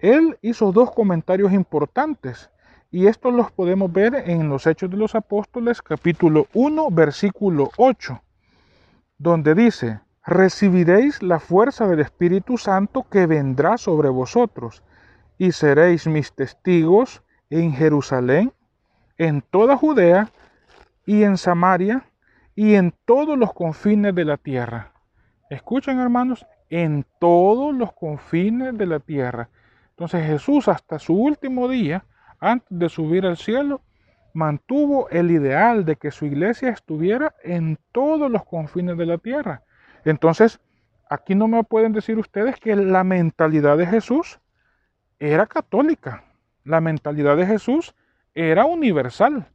Él 0.00 0.38
hizo 0.42 0.72
dos 0.72 0.90
comentarios 0.90 1.52
importantes 1.52 2.50
y 2.90 3.06
estos 3.06 3.32
los 3.32 3.50
podemos 3.50 3.92
ver 3.92 4.14
en 4.14 4.48
los 4.48 4.66
Hechos 4.66 4.90
de 4.90 4.96
los 4.96 5.14
Apóstoles 5.14 5.82
capítulo 5.82 6.46
1 6.54 6.90
versículo 6.90 7.70
8, 7.76 8.20
donde 9.18 9.54
dice, 9.54 10.00
recibiréis 10.24 11.22
la 11.22 11.40
fuerza 11.40 11.86
del 11.86 12.00
Espíritu 12.00 12.58
Santo 12.58 13.06
que 13.10 13.26
vendrá 13.26 13.78
sobre 13.78 14.08
vosotros, 14.08 14.82
y 15.38 15.52
seréis 15.52 16.06
mis 16.06 16.32
testigos 16.32 17.22
en 17.48 17.72
Jerusalén, 17.72 18.52
en 19.16 19.40
toda 19.40 19.76
Judea 19.76 20.30
y 21.06 21.22
en 21.22 21.38
Samaria 21.38 22.04
y 22.54 22.74
en 22.74 22.92
todos 23.04 23.38
los 23.38 23.54
confines 23.54 24.14
de 24.14 24.24
la 24.24 24.36
tierra. 24.36 24.92
Escuchen 25.50 25.98
hermanos, 25.98 26.46
en 26.70 27.06
todos 27.18 27.74
los 27.74 27.92
confines 27.92 28.76
de 28.76 28.86
la 28.86 29.00
tierra. 29.00 29.48
Entonces 29.90 30.26
Jesús 30.26 30.68
hasta 30.68 30.98
su 30.98 31.14
último 31.14 31.68
día, 31.68 32.04
antes 32.40 32.68
de 32.70 32.88
subir 32.88 33.26
al 33.26 33.36
cielo, 33.36 33.80
mantuvo 34.34 35.08
el 35.10 35.30
ideal 35.30 35.84
de 35.84 35.96
que 35.96 36.10
su 36.10 36.26
iglesia 36.26 36.68
estuviera 36.68 37.34
en 37.42 37.78
todos 37.92 38.30
los 38.30 38.44
confines 38.44 38.96
de 38.96 39.06
la 39.06 39.18
tierra. 39.18 39.62
Entonces, 40.04 40.60
aquí 41.08 41.34
no 41.34 41.48
me 41.48 41.64
pueden 41.64 41.92
decir 41.92 42.18
ustedes 42.18 42.56
que 42.60 42.76
la 42.76 43.02
mentalidad 43.02 43.76
de 43.78 43.86
Jesús 43.86 44.38
era 45.18 45.46
católica. 45.46 46.24
La 46.64 46.80
mentalidad 46.80 47.36
de 47.36 47.46
Jesús 47.46 47.94
era 48.34 48.66
universal, 48.66 49.48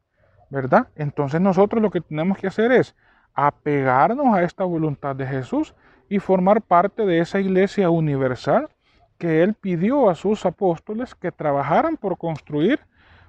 ¿verdad? 0.49 0.87
Entonces 0.95 1.39
nosotros 1.39 1.81
lo 1.81 1.91
que 1.91 2.01
tenemos 2.01 2.37
que 2.37 2.47
hacer 2.47 2.71
es 2.71 2.95
apegarnos 3.33 4.35
a 4.35 4.43
esta 4.43 4.63
voluntad 4.63 5.15
de 5.15 5.25
Jesús 5.25 5.73
y 6.13 6.19
formar 6.19 6.61
parte 6.61 7.07
de 7.07 7.17
esa 7.17 7.39
iglesia 7.39 7.89
universal 7.89 8.69
que 9.17 9.41
Él 9.41 9.55
pidió 9.55 10.11
a 10.11 10.15
sus 10.15 10.45
apóstoles 10.45 11.15
que 11.15 11.31
trabajaran 11.31 11.97
por 11.97 12.19
construir, 12.19 12.79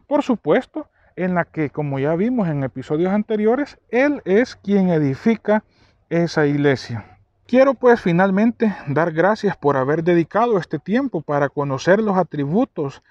por 0.06 0.22
supuesto, 0.22 0.86
en 1.16 1.34
la 1.34 1.46
que, 1.46 1.70
como 1.70 1.98
ya 1.98 2.14
vimos 2.14 2.46
en 2.46 2.62
episodios 2.62 3.10
anteriores, 3.10 3.78
Él 3.88 4.20
es 4.26 4.54
quien 4.56 4.90
edifica 4.90 5.64
esa 6.10 6.44
iglesia. 6.44 7.18
quiero 7.46 7.72
pues 7.72 8.02
finalmente 8.02 8.76
dar 8.86 9.12
gracias 9.12 9.56
por 9.56 9.78
haber 9.78 10.04
dedicado 10.04 10.58
este 10.58 10.78
tiempo 10.78 11.22
para 11.22 11.48
conocer 11.48 12.02
los 12.02 12.18
atributos, 12.18 13.02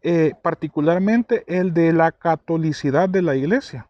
eh, 0.00 0.32
particularmente 0.40 1.44
el 1.48 1.74
de 1.74 1.92
la 1.92 2.12
catolicidad 2.12 3.10
de 3.10 3.20
la 3.20 3.36
iglesia. 3.36 3.88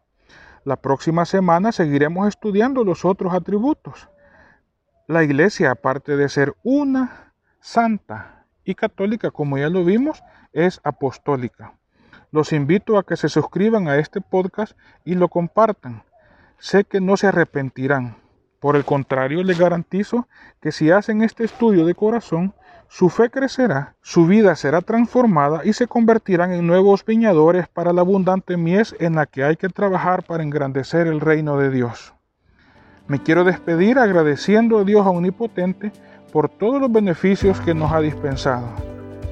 La 0.65 0.75
próxima 0.75 1.23
semana 1.23 1.71
seguiremos 1.71 2.27
estudiando 2.27 2.83
los 2.83 3.05
otros 3.05 3.33
atributos. 3.33 4.09
La 5.09 5.23
iglesia, 5.23 5.71
aparte 5.71 6.15
de 6.17 6.29
ser 6.29 6.53
una, 6.61 7.33
santa 7.59 8.45
y 8.63 8.75
católica, 8.75 9.31
como 9.31 9.57
ya 9.57 9.67
lo 9.67 9.83
vimos, 9.83 10.21
es 10.53 10.79
apostólica. 10.83 11.73
Los 12.29 12.53
invito 12.53 12.95
a 12.95 13.03
que 13.03 13.17
se 13.17 13.27
suscriban 13.27 13.87
a 13.87 13.97
este 13.97 14.21
podcast 14.21 14.77
y 15.03 15.15
lo 15.15 15.27
compartan. 15.29 16.03
Sé 16.59 16.83
que 16.83 17.01
no 17.01 17.17
se 17.17 17.25
arrepentirán. 17.25 18.17
Por 18.59 18.75
el 18.75 18.85
contrario, 18.85 19.41
les 19.41 19.57
garantizo 19.57 20.27
que 20.61 20.71
si 20.71 20.91
hacen 20.91 21.23
este 21.23 21.43
estudio 21.43 21.87
de 21.87 21.95
corazón, 21.95 22.53
su 22.87 23.09
fe 23.09 23.31
crecerá, 23.31 23.95
su 24.01 24.27
vida 24.27 24.55
será 24.55 24.81
transformada 24.81 25.61
y 25.63 25.73
se 25.73 25.87
convertirán 25.87 26.53
en 26.53 26.67
nuevos 26.67 27.03
viñadores 27.03 27.67
para 27.67 27.93
la 27.93 28.01
abundante 28.01 28.57
mies 28.57 28.95
en 28.99 29.15
la 29.15 29.25
que 29.25 29.43
hay 29.43 29.55
que 29.55 29.69
trabajar 29.69 30.21
para 30.21 30.43
engrandecer 30.43 31.07
el 31.07 31.19
reino 31.19 31.57
de 31.57 31.71
Dios. 31.71 32.13
Me 33.09 33.17
quiero 33.21 33.43
despedir 33.43 33.97
agradeciendo 33.97 34.77
a 34.77 34.83
Dios 34.83 35.05
Omnipotente 35.05 35.91
por 36.31 36.47
todos 36.47 36.79
los 36.79 36.91
beneficios 36.91 37.59
que 37.61 37.73
nos 37.73 37.91
ha 37.91 38.01
dispensado. 38.01 38.67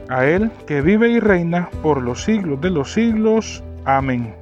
A 0.10 0.26
Él 0.26 0.50
que 0.66 0.82
vive 0.82 1.10
y 1.10 1.20
reina 1.20 1.70
por 1.84 2.02
los 2.02 2.24
siglos 2.24 2.60
de 2.60 2.72
los 2.72 2.92
siglos. 2.92 3.64
Amén. 3.86 4.34